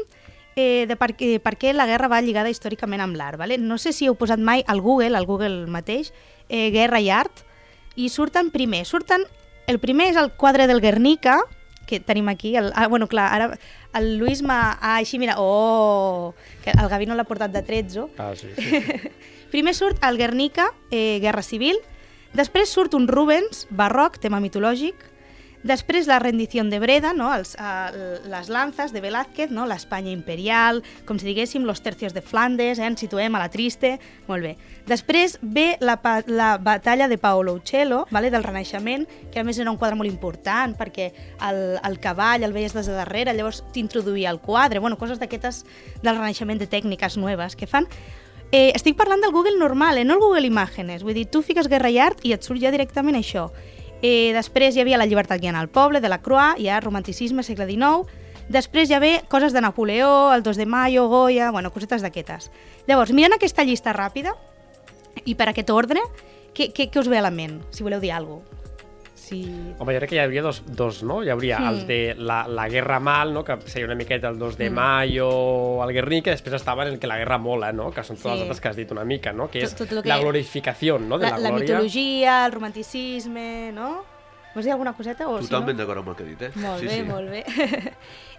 eh, 0.60 0.86
de 0.89 0.98
per, 1.00 1.13
què, 1.15 1.38
per 1.43 1.56
què 1.60 1.74
la 1.74 1.88
guerra 1.89 2.10
va 2.12 2.22
lligada 2.22 2.52
històricament 2.52 3.04
amb 3.04 3.17
l'art. 3.19 3.39
Vale? 3.39 3.58
No 3.58 3.80
sé 3.80 3.93
si 3.95 4.10
heu 4.10 4.17
posat 4.19 4.41
mai 4.43 4.63
al 4.67 4.82
Google, 4.84 5.15
al 5.17 5.28
Google 5.30 5.67
mateix, 5.72 6.12
eh, 6.50 6.69
guerra 6.76 7.00
i 7.00 7.10
art, 7.13 7.45
i 7.95 8.10
surten 8.10 8.52
primer, 8.52 8.86
surten... 8.86 9.28
El 9.69 9.78
primer 9.78 10.08
és 10.10 10.15
el 10.17 10.32
quadre 10.34 10.65
del 10.65 10.80
Guernica, 10.82 11.36
que 11.86 12.00
tenim 12.00 12.30
aquí, 12.32 12.56
el, 12.58 12.72
ah, 12.74 12.88
bueno, 12.89 13.06
clar, 13.06 13.28
ara 13.36 13.60
el 13.98 14.15
Lluís 14.17 14.41
m'ha... 14.41 14.78
Ah, 14.82 14.95
així, 14.98 15.19
mira, 15.22 15.36
oh, 15.38 16.34
que 16.63 16.74
el 16.74 16.89
Gavi 16.89 17.06
no 17.10 17.17
l'ha 17.17 17.28
portat 17.30 17.54
de 17.54 17.62
trezzo. 17.65 18.08
Ah, 18.17 18.32
sí, 18.38 18.50
sí. 18.58 18.82
Primer 19.54 19.76
surt 19.78 20.02
el 20.06 20.17
Guernica, 20.17 20.72
eh, 20.89 21.19
Guerra 21.22 21.45
Civil, 21.45 21.78
després 22.38 22.74
surt 22.74 22.98
un 22.98 23.08
Rubens, 23.10 23.67
barroc, 23.69 24.17
tema 24.22 24.41
mitològic, 24.41 25.06
després 25.63 26.08
la 26.08 26.19
rendició 26.19 26.63
de 26.63 26.80
Breda, 26.80 27.13
no? 27.13 27.30
Els, 27.34 27.56
uh, 27.60 27.91
les 28.30 28.50
lanzas 28.50 28.93
de 28.93 29.02
Velázquez, 29.02 29.52
no? 29.52 29.65
l'Espanya 29.67 30.12
imperial, 30.12 30.84
com 31.06 31.19
si 31.19 31.28
diguéssim, 31.28 31.63
los 31.67 31.82
tercios 31.82 32.13
de 32.13 32.22
Flandes, 32.22 32.80
eh? 32.80 32.88
ens 32.88 33.00
situem 33.00 33.36
a 33.36 33.41
la 33.43 33.50
triste, 33.50 33.98
molt 34.28 34.43
bé. 34.43 34.56
Després 34.89 35.38
ve 35.41 35.78
la, 35.80 36.00
la 36.28 36.58
batalla 36.58 37.08
de 37.08 37.17
Paolo 37.17 37.54
Uccello, 37.54 38.06
vale? 38.12 38.32
del 38.32 38.43
Renaixement, 38.43 39.06
que 39.32 39.39
a 39.39 39.43
més 39.43 39.60
era 39.60 39.72
un 39.72 39.78
quadre 39.78 40.00
molt 40.00 40.10
important 40.10 40.76
perquè 40.80 41.12
el, 41.48 41.62
el 41.84 42.00
cavall 42.00 42.43
el 42.43 42.56
veies 42.56 42.74
des 42.74 42.88
de 42.89 42.95
darrere, 42.98 43.36
llavors 43.36 43.63
t'introduïa 43.74 44.32
al 44.32 44.41
quadre, 44.41 44.80
bueno, 44.80 44.98
coses 44.98 45.19
d'aquestes 45.19 45.65
del 46.02 46.15
Renaixement 46.15 46.60
de 46.60 46.67
tècniques 46.67 47.19
noves 47.19 47.56
que 47.56 47.67
fan. 47.67 47.88
Eh, 48.52 48.72
estic 48.74 48.95
parlant 48.98 49.22
del 49.22 49.32
Google 49.32 49.60
normal, 49.60 50.00
eh? 50.00 50.06
no 50.06 50.15
el 50.15 50.24
Google 50.24 50.48
Imágenes. 50.48 51.04
Vull 51.06 51.13
dir, 51.13 51.28
tu 51.30 51.43
fiques 51.45 51.69
guerra 51.69 51.91
i 51.93 52.00
art 52.02 52.24
i 52.26 52.34
et 52.34 52.45
surt 52.45 52.62
ja 52.63 52.72
directament 52.74 53.19
això. 53.19 53.50
Eh, 54.01 54.31
després 54.33 54.75
hi 54.75 54.83
havia 54.83 54.99
la 54.99 55.07
llibertat 55.09 55.41
guiant 55.41 55.57
al 55.59 55.69
poble, 55.69 55.99
de 55.99 56.09
la 56.12 56.21
Croix, 56.23 56.59
ja 56.63 56.79
romanticisme, 56.79 57.43
segle 57.43 57.67
XIX. 57.67 58.07
Després 58.49 58.89
ja 58.89 59.01
ve 59.03 59.19
coses 59.29 59.53
de 59.53 59.62
Napoleó, 59.62 60.31
el 60.33 60.43
2 60.43 60.57
de 60.57 60.65
mayo, 60.65 61.07
Goya, 61.07 61.51
bueno, 61.51 61.71
cosetes 61.71 62.01
d'aquestes. 62.01 62.49
Llavors, 62.88 63.12
mirant 63.13 63.35
aquesta 63.35 63.65
llista 63.67 63.93
ràpida, 63.93 64.33
i 65.25 65.35
per 65.35 65.49
aquest 65.51 65.69
ordre, 65.69 66.01
què, 66.55 66.71
què, 66.73 66.89
què 66.89 67.03
us 67.03 67.12
ve 67.12 67.19
a 67.19 67.25
la 67.27 67.33
ment, 67.33 67.59
si 67.69 67.85
voleu 67.85 68.01
dir 68.01 68.15
alguna 68.15 68.41
cosa? 68.45 68.68
Si... 69.30 69.76
Home, 69.78 69.94
jo 69.94 70.00
crec 70.00 70.10
que 70.10 70.15
hi 70.15 70.20
hauria 70.24 70.42
dos, 70.42 70.63
dos 70.65 71.04
no? 71.04 71.22
Hi 71.24 71.30
hauria 71.30 71.60
Mm. 71.60 71.68
els 71.70 71.88
de 71.88 72.15
la, 72.18 72.48
la 72.48 72.68
Guerra 72.70 73.00
Mal, 73.00 73.34
no? 73.34 73.44
que 73.44 73.58
seria 73.65 73.86
una 73.86 73.96
miqueta 73.96 74.28
el 74.30 74.38
2 74.39 74.58
de 74.58 74.70
Mm. 74.70 74.74
mayo, 74.74 75.84
el 75.84 75.94
Guernica, 75.94 76.32
i 76.32 76.34
després 76.36 76.56
estaven 76.60 76.88
el 76.88 77.00
que 77.00 77.08
la 77.08 77.18
Guerra 77.18 77.38
mola, 77.38 77.72
no? 77.72 77.92
que 77.92 78.04
són 78.04 78.18
totes 78.18 78.32
Sí. 78.32 78.38
les 78.39 78.42
altres 78.48 78.62
que 78.62 78.68
has 78.70 78.76
dit 78.76 78.92
una 78.92 79.06
mica, 79.06 79.32
no? 79.34 79.50
que 79.50 79.60
és 79.63 79.76
Tot- 79.76 79.88
tot 79.89 80.02
que- 80.04 80.10
la 80.10 80.18
glorificació 80.20 80.98
no? 81.00 81.18
de 81.18 81.26
la, 81.26 81.32
la, 81.32 81.38
la 81.38 81.50
glòria. 81.52 81.62
mitologia, 81.62 82.46
el 82.46 82.52
romanticisme, 82.52 83.72
no? 83.74 84.04
Vols 84.56 84.65
dir 84.65 84.72
alguna 84.74 84.94
coseta? 84.94 85.28
O 85.30 85.38
Totalment 85.39 85.78
si 85.78 85.82
no? 85.82 85.86
d'acord 85.86 86.00
amb 86.00 86.10
el 86.10 86.15
que 86.15 86.24
ha 86.24 86.26
dit, 86.26 86.42
eh? 86.42 86.52
Molt 86.56 86.80
sí, 86.80 86.88
bé, 86.88 86.96
sí. 86.96 87.04
molt 87.04 87.30
bé. 87.30 87.46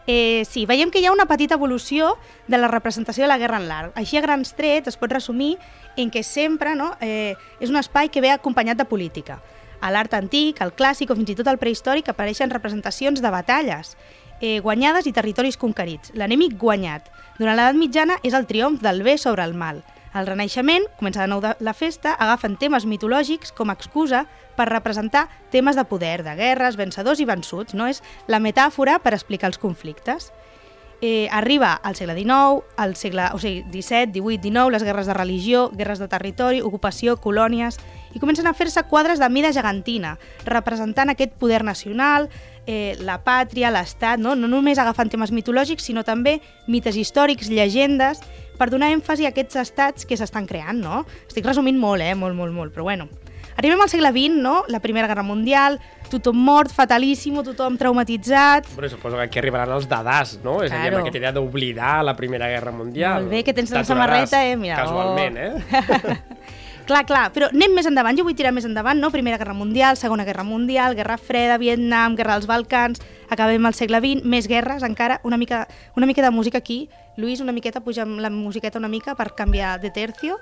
eh, 0.07 0.45
sí, 0.45 0.67
veiem 0.67 0.91
que 0.91 0.99
hi 1.01 1.07
ha 1.07 1.13
una 1.13 1.27
petita 1.27 1.55
evolució 1.55 2.17
de 2.49 2.59
la 2.59 2.67
representació 2.69 3.23
de 3.25 3.29
la 3.29 3.39
guerra 3.39 3.59
en 3.59 3.69
l'art. 3.69 3.93
Així 3.97 4.17
a 4.19 4.21
grans 4.25 4.55
trets 4.59 4.89
es 4.91 4.97
pot 4.99 5.13
resumir 5.13 5.57
en 5.97 6.11
què 6.11 6.23
sempre 6.27 6.75
no, 6.75 6.97
eh, 7.01 7.37
és 7.61 7.71
un 7.71 7.77
espai 7.77 8.09
que 8.11 8.21
ve 8.21 8.31
acompanyat 8.35 8.77
de 8.77 8.85
política. 8.91 9.41
A 9.81 9.91
l'art 9.91 10.15
antic, 10.15 10.61
al 10.61 10.75
clàssic 10.77 11.11
o 11.11 11.17
fins 11.17 11.31
i 11.33 11.37
tot 11.39 11.49
al 11.49 11.59
prehistòric 11.59 12.11
apareixen 12.13 12.53
representacions 12.53 13.23
de 13.23 13.31
batalles 13.33 13.97
eh, 14.41 14.61
guanyades 14.61 15.07
i 15.07 15.13
territoris 15.13 15.57
conquerits. 15.61 16.13
L'enemic 16.15 16.59
guanyat. 16.59 17.09
Durant 17.39 17.57
l'edat 17.57 17.79
mitjana 17.79 18.19
és 18.27 18.37
el 18.37 18.47
triomf 18.49 18.83
del 18.83 19.03
bé 19.07 19.17
sobre 19.19 19.45
el 19.45 19.55
mal. 19.55 19.85
Al 20.13 20.27
Renaixement, 20.27 20.89
comença 20.99 21.23
de 21.23 21.31
nou 21.31 21.39
de 21.43 21.53
la 21.63 21.75
festa, 21.77 22.17
agafen 22.19 22.57
temes 22.59 22.85
mitològics 22.89 23.53
com 23.55 23.71
a 23.71 23.77
excusa 23.79 24.25
per 24.57 24.67
representar 24.67 25.29
temes 25.55 25.79
de 25.79 25.85
poder, 25.87 26.25
de 26.27 26.35
guerres, 26.35 26.77
vencedors 26.77 27.21
i 27.23 27.29
vençuts. 27.29 27.77
No 27.79 27.87
és 27.87 28.03
la 28.27 28.43
metàfora 28.43 28.99
per 28.99 29.15
explicar 29.15 29.53
els 29.53 29.61
conflictes. 29.63 30.33
Eh, 31.01 31.29
arriba 31.33 31.73
al 31.73 31.95
segle 31.97 32.17
XIX, 32.19 32.65
al 32.77 32.97
segle 32.97 33.31
o 33.33 33.39
sigui, 33.41 33.63
XVII, 33.71 34.11
XVIII, 34.11 34.41
XIX, 34.43 34.67
les 34.75 34.83
guerres 34.85 35.07
de 35.07 35.15
religió, 35.15 35.71
guerres 35.73 36.03
de 36.03 36.11
territori, 36.13 36.61
ocupació, 36.61 37.17
colònies, 37.17 37.79
i 38.15 38.19
comencen 38.19 38.47
a 38.47 38.55
fer-se 38.55 38.83
quadres 38.91 39.21
de 39.23 39.29
mida 39.31 39.53
gegantina, 39.55 40.17
representant 40.45 41.13
aquest 41.13 41.33
poder 41.39 41.63
nacional, 41.65 42.29
eh, 42.67 42.97
la 43.01 43.21
pàtria, 43.25 43.71
l'estat, 43.73 44.21
no? 44.21 44.35
no 44.35 44.51
només 44.51 44.79
agafant 44.79 45.11
temes 45.11 45.33
mitològics, 45.35 45.87
sinó 45.87 46.05
també 46.07 46.41
mites 46.67 46.99
històrics, 46.99 47.51
llegendes, 47.51 48.23
per 48.61 48.69
donar 48.69 48.91
èmfasi 48.93 49.25
a 49.25 49.33
aquests 49.33 49.57
estats 49.57 50.05
que 50.05 50.19
s'estan 50.21 50.47
creant, 50.47 50.77
no? 50.83 51.05
Estic 51.27 51.47
resumint 51.49 51.79
molt, 51.81 52.05
eh? 52.05 52.13
Molt, 52.15 52.37
molt, 52.37 52.53
molt, 52.53 52.75
però 52.75 52.85
bueno. 52.91 53.09
arribem 53.57 53.81
al 53.81 53.89
segle 53.93 54.11
XX, 54.13 54.37
no? 54.41 54.65
La 54.69 54.81
Primera 54.81 55.09
Guerra 55.09 55.25
Mundial, 55.25 55.79
tothom 56.11 56.37
mort, 56.37 56.73
fatalíssimo, 56.73 57.43
tothom 57.45 57.77
traumatitzat... 57.81 58.69
Però 58.77 58.89
suposo 58.89 59.17
que 59.17 59.27
aquí 59.29 59.41
arribaran 59.41 59.73
els 59.77 59.89
dadars, 59.89 60.39
no? 60.45 60.59
És 60.65 60.73
a 60.73 60.77
dir, 60.77 60.91
Claro. 60.91 61.01
amb 61.01 61.07
aquesta 61.07 61.21
idea 61.21 61.33
d'oblidar 61.37 61.99
la 62.05 62.17
Primera 62.17 62.49
Guerra 62.53 62.73
Mundial. 62.73 63.25
Molt 63.25 63.33
bé, 63.33 63.45
que 63.45 63.57
tens 63.57 63.73
la 63.73 63.85
samarreta, 63.85 64.45
eh? 64.45 64.57
Mira, 64.61 64.81
Casualment, 64.81 65.37
oh. 65.37 65.41
eh? 65.41 66.17
Clar, 66.91 67.05
clar, 67.07 67.29
però 67.31 67.47
anem 67.53 67.71
més 67.79 67.87
endavant, 67.87 68.17
jo 68.19 68.25
vull 68.27 68.35
tirar 68.35 68.51
més 68.51 68.65
endavant, 68.67 68.99
no? 68.99 69.13
Primera 69.15 69.37
Guerra 69.39 69.53
Mundial, 69.55 69.95
Segona 69.95 70.25
Guerra 70.27 70.43
Mundial, 70.43 70.97
Guerra 70.99 71.15
Freda, 71.23 71.55
Vietnam, 71.63 72.17
Guerra 72.19 72.35
dels 72.35 72.49
Balcans, 72.51 72.99
acabem 73.31 73.69
al 73.71 73.77
segle 73.79 74.01
XX, 74.03 74.27
més 74.27 74.49
guerres 74.51 74.83
encara, 74.83 75.21
una 75.23 75.39
mica, 75.39 75.69
una 75.95 76.11
mica 76.11 76.25
de 76.27 76.35
música 76.35 76.59
aquí. 76.59 76.81
Lluís, 77.15 77.39
una 77.47 77.55
miqueta, 77.55 77.79
puja'm 77.79 78.19
la 78.19 78.35
musiqueta 78.35 78.83
una 78.83 78.91
mica 78.91 79.15
per 79.15 79.37
canviar 79.39 79.77
de 79.79 79.95
tercio. 79.95 80.41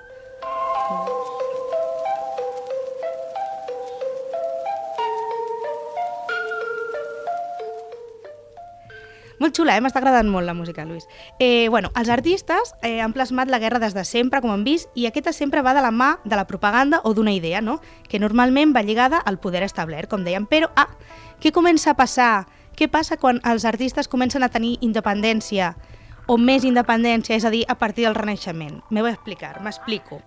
Molt 9.39 9.55
xula, 9.55 9.77
eh? 9.77 9.81
M'està 9.81 10.01
agradant 10.01 10.27
molt 10.27 10.43
la 10.45 10.53
música, 10.53 10.83
Lluís. 10.83 11.07
Eh, 11.39 11.69
bueno, 11.71 11.93
els 11.95 12.09
artistes 12.11 12.73
eh, 12.83 12.99
han 12.99 13.13
plasmat 13.15 13.47
la 13.47 13.59
guerra 13.59 13.79
des 13.79 13.95
de 13.95 14.03
sempre, 14.03 14.41
com 14.43 14.51
hem 14.51 14.65
vist, 14.67 14.89
i 14.99 15.07
aquesta 15.07 15.31
sempre 15.31 15.63
va 15.63 15.73
de 15.73 15.83
la 15.85 15.93
mà 15.95 16.17
de 16.25 16.35
la 16.35 16.45
propaganda 16.47 16.99
o 17.07 17.13
d'una 17.15 17.31
idea, 17.31 17.61
no? 17.61 17.79
Que 18.09 18.19
normalment 18.19 18.75
va 18.75 18.83
lligada 18.83 19.17
al 19.17 19.39
poder 19.39 19.63
establert, 19.63 20.09
com 20.11 20.27
dèiem. 20.27 20.47
Però, 20.51 20.67
ah, 20.75 20.89
què 21.39 21.53
comença 21.55 21.91
a 21.91 21.95
passar? 21.95 22.47
Què 22.75 22.89
passa 22.91 23.15
quan 23.17 23.39
els 23.47 23.63
artistes 23.63 24.11
comencen 24.11 24.43
a 24.43 24.51
tenir 24.51 24.77
independència 24.81 25.73
o 26.27 26.37
més 26.37 26.67
independència, 26.67 27.39
és 27.39 27.45
a 27.47 27.49
dir, 27.49 27.63
a 27.67 27.75
partir 27.79 28.05
del 28.05 28.19
Renaixement? 28.19 28.83
Me 28.91 29.01
vull 29.01 29.15
explicar, 29.15 29.55
m'explico. 29.63 30.19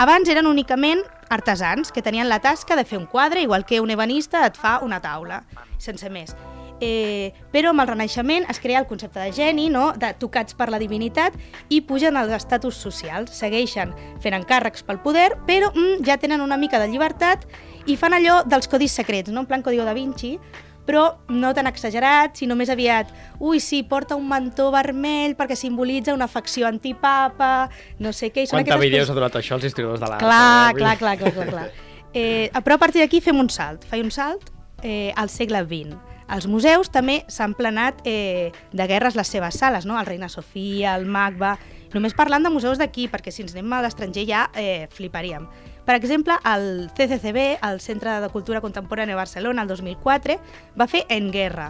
Abans 0.00 0.28
eren 0.28 0.48
únicament 0.50 1.04
artesans 1.28 1.92
que 1.92 2.02
tenien 2.02 2.28
la 2.32 2.40
tasca 2.40 2.80
de 2.80 2.84
fer 2.88 2.98
un 2.98 3.06
quadre, 3.06 3.44
igual 3.44 3.68
que 3.68 3.80
un 3.80 3.92
ebanista 3.94 4.46
et 4.48 4.56
fa 4.58 4.80
una 4.82 5.00
taula, 5.04 5.44
sense 5.78 6.10
més. 6.10 6.34
Eh, 6.82 7.32
però 7.52 7.70
amb 7.70 7.80
el 7.84 7.88
Renaixement 7.88 8.48
es 8.50 8.58
crea 8.60 8.80
el 8.80 8.88
concepte 8.90 9.20
de 9.22 9.30
geni, 9.32 9.68
no? 9.70 9.92
de 9.96 10.10
tocats 10.18 10.56
per 10.58 10.68
la 10.72 10.80
divinitat, 10.82 11.36
i 11.70 11.80
pugen 11.86 12.18
els 12.18 12.32
estatus 12.34 12.76
socials. 12.76 13.30
Segueixen 13.38 13.94
fent 14.20 14.34
encàrrecs 14.40 14.82
pel 14.86 15.00
poder, 15.04 15.30
però 15.46 15.70
mm, 15.72 16.02
ja 16.06 16.18
tenen 16.18 16.42
una 16.44 16.58
mica 16.58 16.80
de 16.82 16.90
llibertat 16.90 17.46
i 17.86 17.96
fan 18.00 18.16
allò 18.16 18.42
dels 18.48 18.68
codis 18.68 18.92
secrets, 18.92 19.30
no? 19.30 19.44
en 19.44 19.46
plan 19.46 19.62
Código 19.62 19.84
da 19.84 19.94
Vinci, 19.94 20.38
però 20.84 21.16
no 21.32 21.54
tan 21.56 21.66
exagerat, 21.66 22.36
sinó 22.36 22.56
més 22.56 22.68
aviat, 22.68 23.08
ui, 23.40 23.60
sí, 23.60 23.82
porta 23.88 24.18
un 24.18 24.26
mantó 24.28 24.70
vermell 24.74 25.32
perquè 25.38 25.56
simbolitza 25.56 26.12
una 26.12 26.28
facció 26.28 26.68
antipapa, 26.68 27.70
no 28.04 28.12
sé 28.12 28.30
què... 28.34 28.44
i 28.44 28.50
són 28.50 28.60
Quanta 28.60 28.76
vídeos 28.82 29.06
coses- 29.06 29.14
ha 29.14 29.18
donat 29.20 29.38
això 29.40 29.56
als 29.56 29.64
historiadors 29.70 30.02
de 30.02 30.10
l'art? 30.10 30.20
Clar, 30.20 30.74
eh? 30.74 30.78
clar, 30.80 30.96
clar, 31.00 31.16
clar, 31.22 31.34
clar, 31.38 31.50
clar. 31.54 31.68
Eh, 32.14 32.46
però 32.62 32.76
a 32.76 32.78
partir 32.78 33.00
d'aquí 33.02 33.18
fem 33.18 33.40
un 33.42 33.48
salt, 33.50 33.82
faig 33.90 34.04
un 34.04 34.12
salt 34.14 34.52
eh, 34.86 35.10
al 35.18 35.26
segle 35.34 35.64
XX. 35.66 35.96
Els 36.32 36.46
museus 36.48 36.88
també 36.88 37.20
s'han 37.28 37.52
planat 37.54 38.00
eh, 38.08 38.50
de 38.72 38.86
guerres 38.88 39.16
les 39.18 39.28
seves 39.28 39.58
sales, 39.60 39.84
no? 39.84 39.98
el 40.00 40.06
Reina 40.06 40.28
Sofia, 40.28 40.96
el 40.96 41.06
MACBA... 41.06 41.56
Només 41.94 42.10
parlant 42.10 42.42
de 42.42 42.50
museus 42.50 42.80
d'aquí, 42.80 43.04
perquè 43.06 43.30
si 43.30 43.44
ens 43.44 43.52
anem 43.54 43.70
a 43.70 43.78
l'estranger 43.84 44.24
ja 44.26 44.40
eh, 44.58 44.88
fliparíem. 44.90 45.44
Per 45.86 45.94
exemple, 45.94 46.34
el 46.50 46.88
CCCB, 46.90 47.60
el 47.68 47.78
Centre 47.78 48.16
de 48.18 48.30
Cultura 48.32 48.58
Contemporània 48.64 49.14
de 49.14 49.20
Barcelona, 49.20 49.62
el 49.62 49.70
2004, 49.70 50.34
va 50.74 50.88
fer 50.90 51.04
En 51.06 51.30
Guerra. 51.30 51.68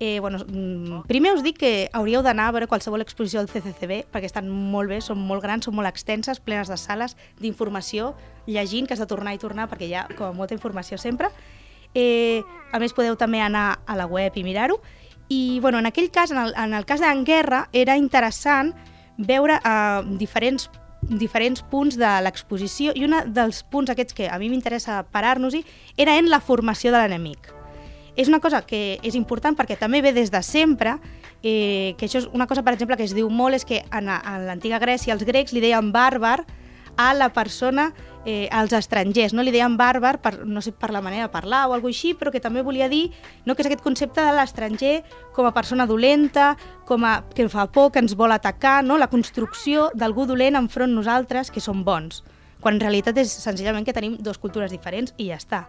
Eh, 0.00 0.18
bueno, 0.20 0.38
mm, 0.44 1.06
primer 1.06 1.32
us 1.32 1.42
dic 1.46 1.56
que 1.62 1.88
hauríeu 1.94 2.20
d'anar 2.20 2.50
a 2.50 2.52
veure 2.52 2.66
qualsevol 2.66 3.00
exposició 3.00 3.40
del 3.40 3.48
CCCB 3.48 4.10
perquè 4.12 4.26
estan 4.26 4.50
molt 4.50 4.90
bé, 4.90 4.98
són 5.00 5.22
molt 5.22 5.40
grans, 5.40 5.64
són 5.64 5.76
molt 5.78 5.88
extenses, 5.88 6.40
plenes 6.42 6.68
de 6.68 6.76
sales 6.76 7.16
d'informació, 7.40 8.12
llegint, 8.44 8.88
que 8.88 8.98
has 8.98 9.00
de 9.00 9.06
tornar 9.06 9.32
i 9.32 9.40
tornar 9.40 9.70
perquè 9.70 9.86
hi 9.88 9.94
ha 9.94 10.08
com 10.18 10.36
molta 10.36 10.52
informació 10.52 10.98
sempre. 10.98 11.30
Eh, 11.94 12.42
a 12.72 12.80
més, 12.82 12.94
podeu 12.94 13.16
també 13.16 13.40
anar 13.40 13.80
a 13.86 13.96
la 13.96 14.06
web 14.06 14.36
i 14.36 14.44
mirar-ho. 14.44 14.80
I 15.28 15.60
bueno, 15.60 15.78
en 15.78 15.86
aquell 15.86 16.10
cas, 16.10 16.30
en 16.30 16.38
el, 16.38 16.54
en 16.58 16.74
el 16.74 16.84
cas 16.84 17.00
d'en 17.00 17.24
Guerra, 17.24 17.68
era 17.72 17.96
interessant 17.96 18.74
veure 19.16 19.60
eh, 19.60 20.00
diferents 20.18 20.70
diferents 21.04 21.60
punts 21.68 21.98
de 22.00 22.08
l'exposició 22.24 22.94
i 22.96 23.02
un 23.04 23.12
dels 23.36 23.58
punts 23.68 23.92
aquests 23.92 24.16
que 24.16 24.30
a 24.32 24.38
mi 24.40 24.48
m'interessa 24.48 25.02
parar-nos-hi 25.12 25.60
era 26.00 26.14
en 26.16 26.30
la 26.32 26.40
formació 26.40 26.94
de 26.94 27.02
l'enemic 27.02 27.52
és 28.16 28.28
una 28.28 28.40
cosa 28.40 28.62
que 28.62 28.98
és 29.02 29.14
important 29.18 29.56
perquè 29.58 29.76
també 29.78 30.00
ve 30.02 30.12
des 30.14 30.30
de 30.30 30.42
sempre, 30.42 30.98
eh, 31.42 31.94
que 31.98 32.06
això 32.06 32.22
és 32.22 32.28
una 32.32 32.46
cosa, 32.46 32.62
per 32.62 32.74
exemple, 32.74 32.96
que 32.96 33.04
es 33.04 33.14
diu 33.14 33.28
molt, 33.30 33.54
és 33.54 33.64
que 33.64 33.82
en, 33.90 34.08
en 34.08 34.46
l'antiga 34.46 34.78
Grècia 34.78 35.14
els 35.14 35.24
grecs 35.26 35.52
li 35.52 35.62
deien 35.64 35.90
bàrbar 35.92 36.44
a 36.96 37.12
la 37.14 37.32
persona, 37.34 37.92
eh, 38.24 38.48
als 38.50 38.72
estrangers, 38.72 39.34
no? 39.34 39.42
li 39.44 39.52
deien 39.54 39.76
bàrbar, 39.76 40.18
per, 40.22 40.34
no 40.46 40.62
sé, 40.64 40.72
per 40.72 40.90
la 40.94 41.02
manera 41.04 41.28
de 41.28 41.32
parlar 41.32 41.64
o 41.68 41.74
alguna 41.76 41.92
així, 41.94 42.14
però 42.18 42.32
que 42.32 42.42
també 42.42 42.64
volia 42.64 42.88
dir 42.88 43.10
no, 43.44 43.54
que 43.54 43.62
és 43.62 43.68
aquest 43.68 43.84
concepte 43.84 44.24
de 44.24 44.32
l'estranger 44.34 44.94
com 45.36 45.46
a 45.46 45.54
persona 45.54 45.86
dolenta, 45.86 46.54
com 46.88 47.04
a, 47.04 47.18
que 47.34 47.48
fa 47.52 47.68
por, 47.70 47.92
que 47.92 48.02
ens 48.02 48.16
vol 48.16 48.32
atacar, 48.32 48.82
no? 48.84 48.98
la 48.98 49.10
construcció 49.12 49.90
d'algú 49.94 50.26
dolent 50.26 50.56
enfront 50.58 50.94
nosaltres, 50.94 51.52
que 51.52 51.62
som 51.62 51.84
bons, 51.84 52.24
quan 52.60 52.78
en 52.78 52.84
realitat 52.86 53.18
és 53.20 53.30
senzillament 53.30 53.84
que 53.84 53.96
tenim 53.96 54.16
dues 54.20 54.40
cultures 54.40 54.72
diferents 54.72 55.14
i 55.18 55.30
ja 55.32 55.40
està. 55.40 55.66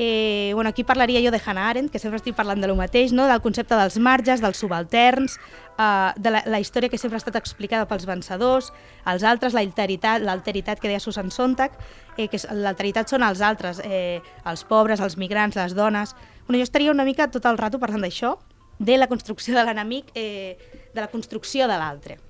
Eh, 0.00 0.52
bueno, 0.54 0.70
aquí 0.70 0.84
parlaria 0.84 1.20
jo 1.20 1.32
de 1.32 1.42
Hannah 1.44 1.70
Arendt, 1.70 1.90
que 1.90 1.98
sempre 1.98 2.20
estic 2.20 2.36
parlant 2.38 2.60
de 2.62 2.68
lo 2.70 2.76
mateix, 2.78 3.10
no? 3.10 3.24
del 3.26 3.40
concepte 3.42 3.74
dels 3.74 3.96
marges, 3.98 4.38
dels 4.38 4.60
subalterns, 4.62 5.34
eh, 5.74 6.12
de 6.14 6.30
la, 6.30 6.44
la 6.46 6.60
història 6.62 6.88
que 6.88 7.00
sempre 7.02 7.18
ha 7.18 7.22
estat 7.24 7.34
explicada 7.34 7.88
pels 7.90 8.06
vencedors, 8.06 8.70
els 9.10 9.26
altres, 9.26 9.56
l'alteritat, 9.58 10.22
l'alteritat 10.22 10.78
que 10.78 10.86
deia 10.86 11.02
Susan 11.02 11.34
Sontag, 11.34 11.74
eh, 12.14 12.28
que 12.30 12.38
l'alteritat 12.54 13.10
són 13.10 13.26
els 13.26 13.42
altres, 13.42 13.82
eh, 13.82 14.22
els 14.46 14.62
pobres, 14.70 15.02
els 15.02 15.18
migrants, 15.18 15.58
les 15.58 15.74
dones... 15.74 16.14
Bueno, 16.46 16.62
jo 16.62 16.64
estaria 16.70 16.94
una 16.94 17.04
mica 17.04 17.26
tot 17.28 17.44
el 17.50 17.58
rato 17.58 17.82
parlant 17.82 18.06
d'això, 18.06 18.36
de 18.78 18.96
la 18.96 19.08
construcció 19.10 19.58
de 19.58 19.66
l'enemic, 19.66 20.14
eh, 20.14 20.56
de 20.94 21.00
la 21.02 21.10
construcció 21.10 21.66
de 21.66 21.76
l'altre. 21.76 22.20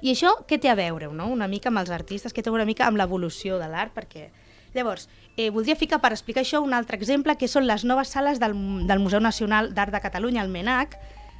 I 0.00 0.14
això 0.14 0.30
què 0.46 0.60
té 0.62 0.70
a 0.70 0.78
veure, 0.78 1.10
no? 1.10 1.26
una 1.26 1.50
mica 1.50 1.74
amb 1.74 1.82
els 1.82 1.90
artistes, 1.90 2.32
què 2.32 2.46
té 2.46 2.54
una 2.54 2.64
mica 2.64 2.86
amb 2.86 3.02
l'evolució 3.02 3.58
de 3.58 3.66
l'art, 3.66 3.90
perquè... 3.98 4.30
Llavors, 4.74 5.08
eh, 5.36 5.50
voldria 5.50 5.76
ficar 5.76 6.00
per 6.00 6.12
explicar 6.12 6.42
això 6.44 6.62
un 6.62 6.74
altre 6.74 6.96
exemple, 6.96 7.36
que 7.36 7.48
són 7.48 7.66
les 7.66 7.84
noves 7.84 8.08
sales 8.08 8.40
del, 8.40 8.54
del 8.86 9.00
Museu 9.00 9.20
Nacional 9.20 9.72
d'Art 9.74 9.94
de 9.94 10.00
Catalunya, 10.00 10.42
el 10.42 10.52
MENAC. 10.52 10.98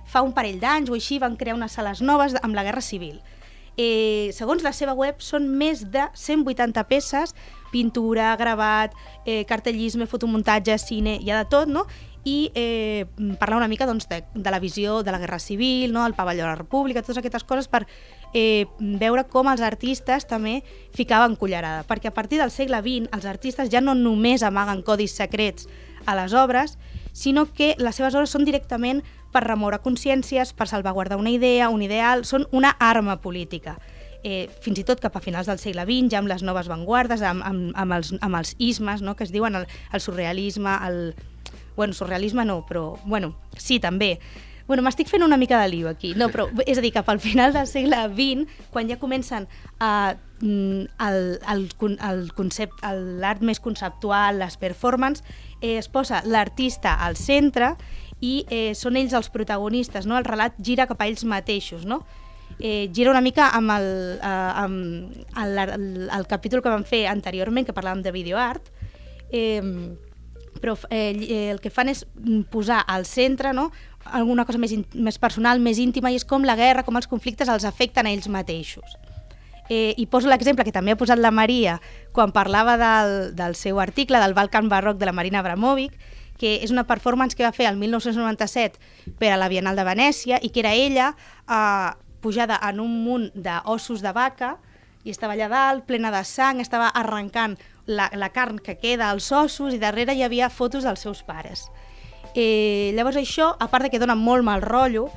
Fa 0.09 0.23
un 0.25 0.33
parell 0.33 0.61
d'anys 0.61 0.89
o 0.89 0.97
així 0.97 1.19
van 1.19 1.37
crear 1.37 1.57
unes 1.57 1.75
sales 1.77 2.01
noves 2.01 2.37
amb 2.43 2.57
la 2.57 2.65
Guerra 2.65 2.81
Civil. 2.81 3.21
Eh, 3.79 4.33
segons 4.35 4.65
la 4.67 4.73
seva 4.75 4.97
web, 4.99 5.21
són 5.23 5.45
més 5.55 5.85
de 5.93 6.09
180 6.19 6.83
peces, 6.91 7.35
pintura, 7.71 8.33
gravat, 8.37 8.95
eh, 9.25 9.45
cartellisme, 9.47 10.09
fotomuntatge, 10.11 10.75
cine, 10.83 11.15
hi 11.23 11.31
ha 11.31 11.45
de 11.45 11.49
tot, 11.53 11.71
no? 11.71 11.85
I 12.25 12.51
eh, 12.55 13.07
parlar 13.39 13.59
una 13.59 13.69
mica 13.69 13.87
doncs, 13.87 14.09
de, 14.09 14.25
de 14.35 14.51
la 14.51 14.61
visió 14.61 15.03
de 15.03 15.13
la 15.13 15.19
Guerra 15.19 15.39
Civil, 15.39 15.93
no? 15.93 16.07
el 16.07 16.15
pavelló 16.15 16.43
de 16.45 16.51
la 16.51 16.57
República, 16.57 17.03
totes 17.03 17.19
aquestes 17.19 17.45
coses 17.45 17.69
per 17.69 17.87
eh, 18.35 18.67
veure 18.79 19.25
com 19.29 19.49
els 19.49 19.63
artistes 19.65 20.27
també 20.29 20.63
ficaven 20.97 21.37
cullerada. 21.37 21.85
Perquè 21.89 22.11
a 22.11 22.17
partir 22.17 22.41
del 22.43 22.53
segle 22.55 22.83
XX 22.85 23.13
els 23.15 23.29
artistes 23.29 23.71
ja 23.73 23.81
no 23.81 23.95
només 23.95 24.43
amaguen 24.43 24.83
codis 24.83 25.17
secrets 25.17 25.69
a 26.07 26.17
les 26.17 26.35
obres, 26.35 26.79
sinó 27.13 27.47
que 27.53 27.75
les 27.79 27.97
seves 27.97 28.15
obres 28.15 28.31
són 28.31 28.45
directament 28.47 29.03
per 29.33 29.45
remoure 29.45 29.81
consciències, 29.85 30.55
per 30.57 30.69
salvaguardar 30.69 31.19
una 31.19 31.31
idea, 31.31 31.69
un 31.69 31.83
ideal, 31.83 32.25
són 32.25 32.47
una 32.53 32.71
arma 32.79 33.19
política. 33.21 33.79
Eh, 34.25 34.49
fins 34.65 34.81
i 34.81 34.85
tot 34.85 34.99
cap 34.99 35.15
a 35.15 35.23
finals 35.23 35.47
del 35.47 35.61
segle 35.63 35.85
XX, 35.87 36.11
ja 36.11 36.19
amb 36.23 36.31
les 36.31 36.43
noves 36.43 36.69
vanguardes, 36.71 37.23
amb, 37.23 37.45
amb, 37.47 37.71
amb, 37.79 37.95
els, 37.95 38.15
amb 38.21 38.39
els 38.41 38.55
ismes, 38.59 39.03
no? 39.03 39.15
que 39.15 39.25
es 39.25 39.35
diuen 39.35 39.59
el, 39.59 39.69
el 39.93 40.05
surrealisme, 40.05 40.75
el... 40.89 41.03
Bueno, 41.79 41.95
surrealisme 41.95 42.43
no, 42.45 42.65
però, 42.67 42.99
bueno, 43.07 43.37
sí, 43.55 43.79
també. 43.79 44.17
Bueno, 44.67 44.83
m'estic 44.83 45.07
fent 45.07 45.23
una 45.23 45.37
mica 45.39 45.61
de 45.63 45.69
lío 45.71 45.87
aquí. 45.89 46.11
No, 46.19 46.27
però, 46.29 46.49
és 46.67 46.81
a 46.81 46.83
dir, 46.83 46.91
cap 46.97 47.07
al 47.09 47.21
final 47.23 47.55
del 47.55 47.69
segle 47.71 48.01
XX, 48.11 48.49
quan 48.75 48.91
ja 48.91 48.97
comencen 48.99 49.47
a, 49.79 50.17
mm, 50.41 50.89
el, 51.07 51.21
el, 51.55 51.63
el 52.11 52.25
concepte, 52.35 52.91
l'art 53.23 53.47
més 53.47 53.63
conceptual, 53.63 54.43
les 54.43 54.59
performances, 54.59 55.23
eh, 55.61 55.77
es 55.79 55.87
posa 55.87 56.25
l'artista 56.27 56.97
al 57.07 57.15
centre 57.15 57.77
i 58.19 58.41
eh, 58.51 58.75
són 58.75 58.99
ells 58.99 59.15
els 59.15 59.31
protagonistes, 59.31 60.11
no? 60.11 60.19
el 60.19 60.27
relat 60.27 60.59
gira 60.59 60.89
cap 60.91 60.99
a 60.99 61.07
ells 61.07 61.23
mateixos. 61.23 61.87
No? 61.87 62.03
eh, 62.59 62.91
gira 62.93 63.15
una 63.15 63.23
mica 63.23 63.53
amb 63.55 63.71
el, 63.77 63.89
eh, 64.19 64.51
amb 64.65 65.39
el, 65.45 65.59
el, 65.63 66.11
el 66.11 66.27
capítol 66.27 66.67
que 66.67 66.75
vam 66.75 66.83
fer 66.83 67.05
anteriorment, 67.07 67.71
que 67.71 67.79
parlàvem 67.79 68.03
de 68.03 68.17
videoart, 68.19 68.75
eh, 69.31 69.63
però 70.61 70.77
eh, 70.91 71.13
eh, 71.15 71.51
el 71.53 71.61
que 71.61 71.71
fan 71.71 71.91
és 71.93 72.05
mm, 72.05 72.49
posar 72.53 72.83
al 72.87 73.07
centre 73.07 73.53
no? 73.53 73.71
alguna 74.13 74.45
cosa 74.49 74.59
més, 74.59 74.73
més 74.95 75.19
personal, 75.19 75.61
més 75.61 75.79
íntima, 75.79 76.11
i 76.11 76.19
és 76.19 76.25
com 76.25 76.45
la 76.47 76.57
guerra, 76.57 76.85
com 76.87 76.97
els 76.97 77.09
conflictes 77.11 77.49
els 77.49 77.67
afecten 77.69 78.07
a 78.07 78.13
ells 78.13 78.29
mateixos. 78.33 78.97
Eh, 79.69 79.93
I 80.01 80.07
poso 80.09 80.31
l'exemple 80.31 80.65
que 80.65 80.73
també 80.73 80.95
ha 80.95 81.01
posat 81.01 81.21
la 81.21 81.33
Maria 81.35 81.77
quan 82.17 82.33
parlava 82.33 82.79
del, 82.81 83.35
del 83.37 83.55
seu 83.55 83.81
article, 83.81 84.21
del 84.23 84.33
Balkan 84.35 84.71
Barroc 84.73 84.97
de 84.97 85.07
la 85.07 85.13
Marina 85.13 85.43
Abramovic, 85.43 85.93
que 86.39 86.55
és 86.63 86.71
una 86.73 86.87
performance 86.89 87.37
que 87.37 87.45
va 87.45 87.53
fer 87.53 87.67
el 87.69 87.77
1997 87.77 89.13
per 89.19 89.35
a 89.35 89.37
la 89.37 89.51
Bienal 89.53 89.77
de 89.77 89.85
Venècia 89.85 90.39
i 90.41 90.53
que 90.55 90.63
era 90.63 90.73
ella 90.73 91.11
eh, 91.45 91.91
pujada 92.23 92.59
en 92.71 92.81
un 92.81 92.95
munt 93.05 93.29
d'ossos 93.35 94.01
de 94.01 94.15
vaca 94.15 94.57
i 95.05 95.13
estava 95.13 95.35
allà 95.37 95.49
dalt, 95.51 95.85
plena 95.87 96.11
de 96.15 96.23
sang, 96.25 96.63
estava 96.63 96.89
arrencant 96.89 97.59
la, 97.89 98.11
la 98.15 98.29
carn 98.31 98.61
que 98.61 98.77
queda 98.79 99.11
als 99.11 99.33
ossos 99.33 99.75
i 99.75 99.81
darrere 99.81 100.15
hi 100.15 100.23
havia 100.23 100.53
fotos 100.53 100.85
dels 100.85 101.01
seus 101.01 101.25
pares. 101.25 101.67
Eh, 102.37 102.93
llavors 102.95 103.17
això, 103.17 103.55
a 103.59 103.67
part 103.73 103.89
de 103.89 103.91
que 103.91 103.99
dona 103.99 104.15
molt 104.15 104.45
mal 104.45 104.63
rotllo, 104.63 105.09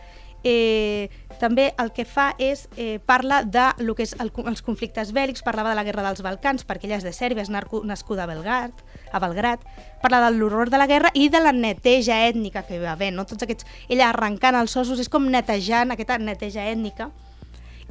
eh, 0.44 1.10
també 1.42 1.72
el 1.82 1.92
que 1.92 2.06
fa 2.06 2.32
és 2.40 2.68
eh, 2.78 3.00
parla 3.06 3.42
de 3.44 3.66
lo 3.84 3.94
que 3.98 4.06
és 4.08 4.14
el, 4.24 4.32
els 4.48 4.62
conflictes 4.64 5.12
bèl·lics, 5.14 5.44
parlava 5.44 5.74
de 5.74 5.78
la 5.78 5.84
guerra 5.84 6.06
dels 6.06 6.24
Balcans, 6.24 6.64
perquè 6.66 6.88
ella 6.88 7.02
és 7.02 7.06
de 7.06 7.12
Sèrbia, 7.14 7.44
és 7.44 7.52
nascuda 7.52 8.24
a 8.24 8.30
Belgrad, 8.30 8.84
a 9.12 9.20
Belgrat, 9.20 9.66
parla 10.02 10.22
de 10.24 10.32
l'horror 10.38 10.72
de 10.72 10.80
la 10.80 10.88
guerra 10.88 11.12
i 11.14 11.28
de 11.30 11.42
la 11.44 11.52
neteja 11.52 12.22
ètnica 12.30 12.64
que 12.68 12.78
hi 12.78 12.84
va 12.86 12.94
haver, 12.96 13.12
no? 13.14 13.26
Tots 13.28 13.44
aquests, 13.44 13.68
ella 13.90 14.08
arrencant 14.10 14.56
els 14.56 14.78
ossos, 14.78 15.02
és 15.02 15.12
com 15.12 15.28
netejant 15.28 15.92
aquesta 15.92 16.18
neteja 16.22 16.64
ètnica. 16.72 17.12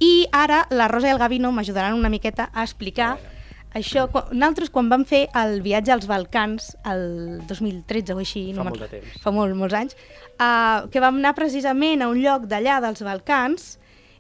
I 0.00 0.30
ara 0.32 0.64
la 0.72 0.88
Rosa 0.88 1.10
i 1.10 1.12
el 1.12 1.20
Gavino 1.20 1.52
m'ajudaran 1.52 1.98
una 1.98 2.08
miqueta 2.08 2.48
a 2.54 2.64
explicar 2.64 3.18
això, 3.74 4.06
quan, 4.10 4.24
nosaltres 4.32 4.70
quan 4.70 4.88
vam 4.90 5.04
fer 5.06 5.28
el 5.38 5.60
viatge 5.62 5.92
als 5.92 6.06
Balcans, 6.10 6.76
el 6.90 7.40
2013 7.46 8.14
o 8.14 8.18
així, 8.18 8.46
Fa 8.54 8.64
no 8.64 8.70
molt 8.70 8.80
de 8.80 8.88
temps. 8.88 9.20
fa 9.22 9.30
molt, 9.30 9.54
molts 9.54 9.74
anys, 9.78 9.96
uh, 10.40 10.88
que 10.90 11.00
vam 11.00 11.16
anar 11.20 11.34
precisament 11.38 12.02
a 12.02 12.08
un 12.08 12.18
lloc 12.22 12.48
d'allà 12.50 12.80
dels 12.82 13.02
Balcans 13.06 13.76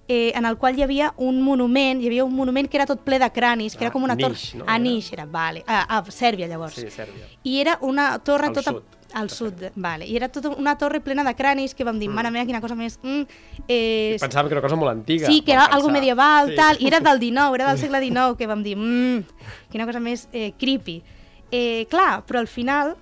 eh, 0.08 0.32
en 0.34 0.44
el 0.44 0.56
qual 0.58 0.76
hi 0.78 0.82
havia 0.82 1.12
un 1.18 1.40
monument, 1.42 2.00
hi 2.02 2.06
havia 2.10 2.24
un 2.24 2.34
monument 2.34 2.66
que 2.68 2.76
era 2.78 2.86
tot 2.86 3.02
ple 3.06 3.18
de 3.22 3.28
cranis, 3.30 3.76
que 3.76 3.84
Ah, 3.84 3.88
era 3.88 3.92
com 3.92 4.02
una 4.02 4.16
torre... 4.16 4.34
No? 4.58 4.64
A? 4.66 4.78
Niš, 4.78 5.12
era, 5.14 5.24
vale. 5.26 5.62
A, 5.66 5.98
a 5.98 6.04
Sèrbia, 6.10 6.48
llavors. 6.50 6.74
Sí, 6.74 6.90
Sèrbia. 6.90 7.26
I 7.44 7.60
era 7.60 7.78
una 7.82 8.18
torre 8.18 8.48
Al 8.48 8.54
tota... 8.54 8.72
sud 8.72 8.96
al 9.14 9.28
de 9.28 9.34
sud, 9.34 9.64
vale. 9.74 10.06
I 10.06 10.16
era 10.16 10.28
tota 10.28 10.50
una 10.50 10.76
torre 10.78 11.00
plena 11.00 11.24
de 11.24 11.34
cranis 11.34 11.74
que 11.74 11.84
vam 11.84 11.98
dir, 11.98 12.08
mare 12.08 12.30
meva, 12.30 12.46
quina 12.46 12.60
cosa 12.60 12.74
més... 12.74 12.98
Mm, 13.02 13.22
eh, 13.68 14.16
Pensàvem 14.20 14.48
que 14.48 14.54
era 14.56 14.60
una 14.60 14.68
cosa 14.68 14.76
molt 14.76 14.92
antiga. 14.92 15.26
Sí, 15.26 15.40
que 15.42 15.52
era 15.52 15.64
algo 15.64 15.88
pensar. 15.88 16.00
medieval, 16.00 16.48
Sí. 16.50 16.56
tal, 16.56 16.76
i 16.80 16.86
era 16.86 17.00
del 17.00 17.18
19, 17.20 17.54
era 17.56 17.68
del 17.72 17.78
segle 17.84 18.00
XIX, 18.00 18.36
que 18.38 18.46
vam 18.46 18.62
dir, 18.62 18.76
mmm, 18.76 19.22
quina 19.70 19.86
cosa 19.86 20.00
més 20.00 20.28
eh, 20.32 20.52
creepy. 20.58 21.02
Eh, 21.50 21.86
clar, 21.90 22.24
però 22.26 22.38
al 22.38 22.46
final 22.48 22.96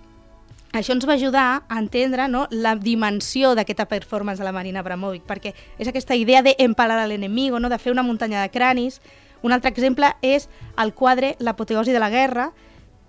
això 0.72 0.92
ens 0.92 1.06
va 1.08 1.14
ajudar 1.14 1.62
a 1.68 1.78
entendre 1.78 2.28
no, 2.28 2.46
la 2.50 2.74
dimensió 2.76 3.54
d'aquesta 3.56 3.86
performance 3.88 4.38
de 4.38 4.44
la 4.44 4.52
Marina 4.52 4.80
Abramovic, 4.80 5.24
perquè 5.26 5.54
és 5.78 5.88
aquesta 5.88 6.14
idea 6.16 6.42
d'empalar 6.42 7.06
l'enemigo, 7.08 7.58
no, 7.60 7.68
de 7.68 7.78
fer 7.78 7.92
una 7.92 8.02
muntanya 8.04 8.42
de 8.42 8.50
cranis. 8.50 9.00
Un 9.40 9.52
altre 9.52 9.70
exemple 9.70 10.14
és 10.20 10.48
el 10.76 10.92
quadre 10.94 11.36
L'apoteosi 11.38 11.92
de 11.92 12.00
la 12.02 12.10
guerra, 12.10 12.50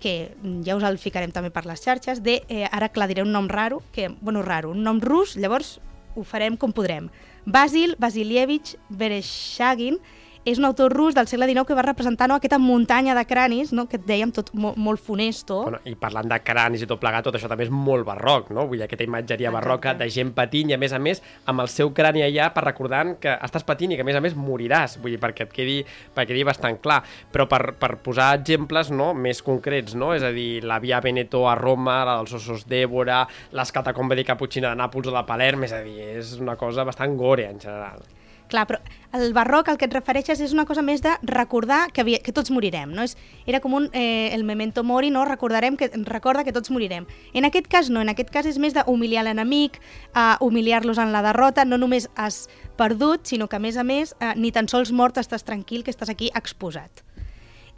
que 0.00 0.34
ja 0.66 0.76
us 0.76 0.86
el 0.86 0.98
ficarem 0.98 1.30
també 1.30 1.52
per 1.54 1.66
les 1.68 1.82
xarxes, 1.84 2.22
de, 2.24 2.40
eh, 2.48 2.66
ara 2.72 2.88
clar, 2.88 3.08
diré 3.10 3.22
un 3.22 3.32
nom 3.32 3.48
raro, 3.48 3.82
que, 3.92 4.08
bueno, 4.20 4.42
raro, 4.42 4.72
un 4.72 4.82
nom 4.82 5.00
rus, 5.00 5.36
llavors 5.36 5.78
ho 6.16 6.24
farem 6.24 6.56
com 6.56 6.72
podrem. 6.72 7.10
Basil 7.44 7.94
Vasilievich 7.98 8.76
Vereshagin 8.88 10.00
és 10.44 10.58
un 10.58 10.64
autor 10.64 10.92
rus 10.94 11.14
del 11.14 11.28
segle 11.28 11.46
XIX 11.46 11.66
que 11.68 11.76
va 11.76 11.84
representar 11.84 12.28
no, 12.30 12.38
aquesta 12.40 12.58
muntanya 12.58 13.14
de 13.14 13.26
cranis, 13.28 13.74
no, 13.76 13.84
que 13.90 13.98
et 14.00 14.06
dèiem 14.08 14.32
tot 14.32 14.48
mo 14.56 14.72
molt 14.80 15.02
funesto. 15.04 15.60
Bueno, 15.66 15.80
I 15.84 15.94
parlant 16.00 16.30
de 16.30 16.38
cranis 16.44 16.84
i 16.84 16.88
tot 16.88 17.00
plegat, 17.02 17.26
tot 17.26 17.36
això 17.36 17.50
també 17.50 17.66
és 17.66 17.72
molt 17.72 18.06
barroc, 18.08 18.48
no? 18.54 18.64
Vull 18.70 18.80
dir, 18.80 18.86
aquesta 18.86 19.04
imatgeria 19.04 19.50
Exacte. 19.50 19.58
barroca 19.58 19.94
de 19.98 20.08
gent 20.12 20.32
patint 20.36 20.72
i, 20.72 20.76
a 20.76 20.80
més 20.80 20.94
a 20.96 21.00
més, 21.02 21.20
amb 21.50 21.60
el 21.64 21.68
seu 21.72 21.92
crani 21.96 22.24
allà 22.24 22.48
per 22.54 22.64
recordant 22.64 23.16
que 23.20 23.34
estàs 23.36 23.66
patint 23.68 23.92
i 23.92 23.98
que, 23.98 24.06
a 24.06 24.08
més 24.08 24.16
a 24.16 24.22
més, 24.24 24.36
moriràs. 24.36 24.96
Vull 25.02 25.16
dir, 25.16 25.20
perquè 25.20 25.44
et 25.44 25.52
quedi, 25.52 25.76
perquè 26.14 26.32
quedi 26.32 26.46
bastant 26.48 26.80
clar. 26.80 27.02
Però 27.32 27.44
per, 27.50 27.74
per 27.80 27.96
posar 28.04 28.30
exemples 28.38 28.92
no, 28.94 29.10
més 29.12 29.42
concrets, 29.44 29.96
no? 29.98 30.14
És 30.16 30.24
a 30.24 30.32
dir, 30.32 30.64
la 30.64 30.80
Via 30.80 31.02
Veneto 31.04 31.44
a 31.50 31.56
Roma, 31.58 32.00
la 32.08 32.16
dels 32.20 32.38
ossos 32.40 32.64
d'Èbora, 32.70 33.26
les 33.60 33.74
catacombe 33.76 34.16
di 34.16 34.24
Cappuccina 34.24 34.72
de 34.72 34.80
Nàpols 34.80 35.12
o 35.12 35.14
de 35.18 35.26
Palerm, 35.28 35.68
és 35.68 35.76
a 35.76 35.82
dir, 35.84 35.98
és 36.16 36.38
una 36.40 36.56
cosa 36.60 36.88
bastant 36.88 37.18
gore, 37.20 37.48
en 37.50 37.60
general. 37.60 38.08
Clar, 38.50 38.66
però 38.66 38.80
el 39.14 39.32
barroc 39.34 39.68
al 39.70 39.78
que 39.78 39.86
et 39.86 39.94
refereixes 39.94 40.40
és 40.42 40.52
una 40.54 40.64
cosa 40.66 40.82
més 40.82 41.02
de 41.02 41.12
recordar 41.26 41.84
que, 41.94 42.02
havia, 42.02 42.18
que 42.22 42.34
tots 42.34 42.50
morirem, 42.50 42.90
no? 42.94 43.04
És, 43.06 43.16
era 43.46 43.60
com 43.62 43.76
un, 43.78 43.86
eh, 43.94 44.30
el 44.34 44.42
memento 44.44 44.82
mori, 44.86 45.10
no? 45.14 45.24
Recordarem 45.28 45.76
que, 45.78 45.90
recorda 46.06 46.42
que 46.44 46.54
tots 46.54 46.70
morirem. 46.74 47.06
En 47.32 47.46
aquest 47.46 47.70
cas 47.70 47.90
no, 47.90 48.02
en 48.02 48.10
aquest 48.10 48.32
cas 48.34 48.46
és 48.50 48.58
més 48.58 48.74
d'humiliar 48.74 49.24
l'enemic, 49.26 49.78
eh, 50.14 50.34
humiliar-los 50.40 50.98
en 50.98 51.14
la 51.14 51.22
derrota, 51.26 51.64
no 51.64 51.78
només 51.78 52.08
has 52.16 52.48
perdut, 52.76 53.26
sinó 53.26 53.48
que 53.48 53.56
a 53.56 53.62
més 53.62 53.78
a 53.78 53.86
més 53.86 54.16
eh, 54.18 54.34
ni 54.36 54.50
tan 54.50 54.68
sols 54.68 54.90
mort 54.90 55.18
estàs 55.18 55.46
tranquil, 55.46 55.84
que 55.86 55.94
estàs 55.94 56.10
aquí 56.10 56.30
exposat. 56.34 57.04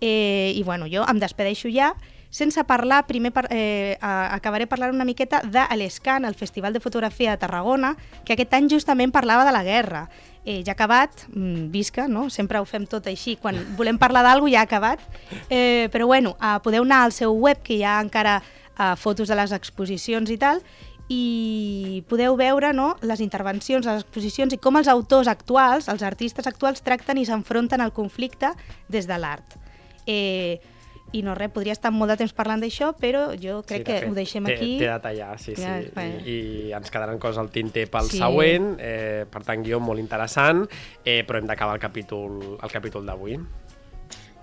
Eh, 0.01 0.53
I 0.57 0.63
bueno, 0.65 0.89
jo 0.91 1.05
em 1.09 1.21
despedeixo 1.21 1.71
ja, 1.71 1.93
sense 2.33 2.65
parlar, 2.65 3.05
primer 3.07 3.31
par 3.31 3.47
eh, 3.53 3.99
acabaré 4.01 4.65
parlant 4.67 4.95
una 4.97 5.05
miqueta 5.05 5.43
de 5.45 5.63
l'ESCAN, 5.77 6.25
el 6.25 6.35
Festival 6.35 6.73
de 6.73 6.81
Fotografia 6.81 7.31
de 7.31 7.37
Tarragona, 7.37 7.93
que 8.25 8.33
aquest 8.33 8.55
any 8.57 8.71
justament 8.73 9.13
parlava 9.13 9.45
de 9.45 9.53
la 9.53 9.61
guerra. 9.63 10.07
Eh, 10.43 10.63
ja 10.65 10.73
ha 10.73 10.79
acabat, 10.79 11.27
mm, 11.29 11.69
visca, 11.71 12.09
no? 12.09 12.31
sempre 12.31 12.59
ho 12.59 12.65
fem 12.65 12.89
tot 12.89 13.07
així, 13.07 13.37
quan 13.37 13.61
volem 13.79 14.01
parlar 14.01 14.25
d'alguna 14.25 14.57
ja 14.57 14.65
ha 14.65 14.71
acabat, 14.71 15.05
eh, 15.51 15.93
però 15.93 16.09
bueno, 16.09 16.33
eh, 16.41 16.57
podeu 16.65 16.89
anar 16.89 17.05
al 17.05 17.13
seu 17.13 17.37
web, 17.37 17.61
que 17.63 17.77
hi 17.77 17.85
ha 17.85 18.01
encara 18.01 18.41
eh, 18.41 18.97
fotos 18.97 19.29
de 19.29 19.37
les 19.37 19.53
exposicions 19.53 20.33
i 20.33 20.41
tal, 20.41 20.65
i 21.13 22.03
podeu 22.09 22.35
veure 22.41 22.73
no, 22.73 22.95
les 23.05 23.21
intervencions, 23.21 23.85
les 23.85 24.01
exposicions 24.07 24.57
i 24.57 24.59
com 24.59 24.81
els 24.81 24.89
autors 24.89 25.29
actuals, 25.29 25.93
els 25.93 26.03
artistes 26.03 26.49
actuals, 26.49 26.81
tracten 26.81 27.21
i 27.21 27.27
s'enfronten 27.29 27.85
al 27.85 27.93
conflicte 27.93 28.55
des 28.89 29.07
de 29.07 29.19
l'art. 29.21 29.59
Eh, 30.07 30.63
I 31.13 31.21
no 31.23 31.35
res, 31.37 31.51
podria 31.53 31.75
estar 31.77 31.91
molt 31.93 32.09
de 32.11 32.17
temps 32.23 32.33
parlant 32.33 32.61
d'això, 32.63 32.95
però 32.97 33.27
jo 33.37 33.59
crec 33.69 33.83
de 33.83 33.85
que 33.85 33.99
fet, 34.01 34.09
ho 34.09 34.15
deixem 34.17 34.45
té, 34.49 34.55
aquí. 34.55 34.71
Té 34.81 34.89
de 34.89 34.99
tallar, 35.05 35.39
sí, 35.39 35.55
Ja, 35.59 35.75
sí. 35.83 35.91
bueno. 35.95 36.21
I, 36.25 36.37
I 36.71 36.73
ens 36.73 36.91
quedaran 36.91 37.19
coses 37.19 37.39
al 37.39 37.51
tinter 37.51 37.89
pel 37.91 38.09
Sí. 38.09 38.19
següent. 38.19 38.77
Eh, 38.81 39.27
per 39.31 39.43
tant, 39.45 39.63
guió 39.63 39.79
molt 39.81 40.01
interessant, 40.01 40.65
eh, 41.05 41.23
però 41.29 41.39
hem 41.39 41.47
d'acabar 41.47 41.75
el 41.75 41.81
capítol, 41.81 42.59
el 42.63 42.71
capítol 42.71 43.05
d'avui. 43.05 43.39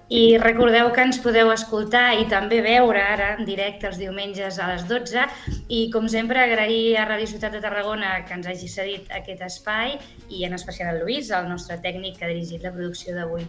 I 0.09 0.39
recordeu 0.41 0.87
que 0.91 1.03
ens 1.05 1.19
podeu 1.21 1.51
escoltar 1.53 2.15
i 2.17 2.23
també 2.25 2.63
veure 2.65 2.97
ara 3.01 3.35
en 3.37 3.45
directe 3.45 3.85
els 3.85 3.99
diumenges 4.01 4.57
a 4.57 4.71
les 4.71 4.87
12 4.89 5.21
i 5.69 5.91
com 5.93 6.07
sempre 6.09 6.39
agrair 6.41 6.97
a 6.97 7.05
Ràdio 7.05 7.27
Ciutat 7.29 7.51
de 7.53 7.61
Tarragona 7.61 8.25
que 8.25 8.33
ens 8.33 8.47
hagi 8.49 8.67
cedit 8.67 9.11
aquest 9.13 9.41
espai 9.45 9.99
i 10.29 10.45
en 10.45 10.53
especial 10.57 10.89
al 10.95 11.03
Lluís, 11.03 11.29
el 11.29 11.47
nostre 11.47 11.77
tècnic 11.77 12.17
que 12.17 12.25
ha 12.25 12.27
dirigit 12.33 12.63
la 12.65 12.71
producció 12.73 13.13
d'avui. 13.13 13.45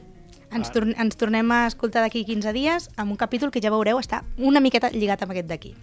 Ens, 0.51 0.71
tor 0.75 0.87
ens 0.91 1.19
tornem 1.19 1.51
a 1.55 1.65
escoltar 1.71 2.03
d'aquí 2.03 2.25
15 2.27 2.53
dies 2.57 2.89
amb 2.97 3.15
un 3.15 3.19
capítol 3.19 3.53
que 3.55 3.63
ja 3.63 3.71
veureu 3.71 4.01
està 4.03 4.25
una 4.39 4.63
miqueta 4.63 4.91
lligat 4.95 5.23
amb 5.23 5.35
aquest 5.35 5.51
d'aquí. 5.51 5.75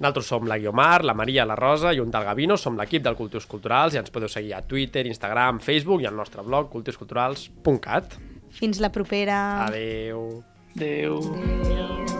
Nosaltres 0.00 0.30
som 0.32 0.46
la 0.48 0.56
Guiomar, 0.56 1.04
la 1.04 1.14
Maria, 1.16 1.44
la 1.44 1.56
Rosa 1.56 1.92
i 1.92 2.00
un 2.00 2.12
tal 2.12 2.24
Gavino, 2.24 2.56
som 2.56 2.76
l'equip 2.76 3.04
del 3.04 3.18
Cultius 3.18 3.48
Culturals 3.48 3.96
i 3.96 4.00
ens 4.00 4.12
podeu 4.12 4.32
seguir 4.32 4.54
a 4.56 4.62
Twitter, 4.64 5.04
Instagram, 5.08 5.60
Facebook 5.60 6.00
i 6.00 6.08
al 6.08 6.16
nostre 6.16 6.44
blog 6.46 6.70
cultiusculturals.cat. 6.72 8.16
Fins 8.56 8.80
la 8.80 8.92
propera. 8.92 9.66
Adeu. 9.68 10.42
Adéu. 10.76 12.19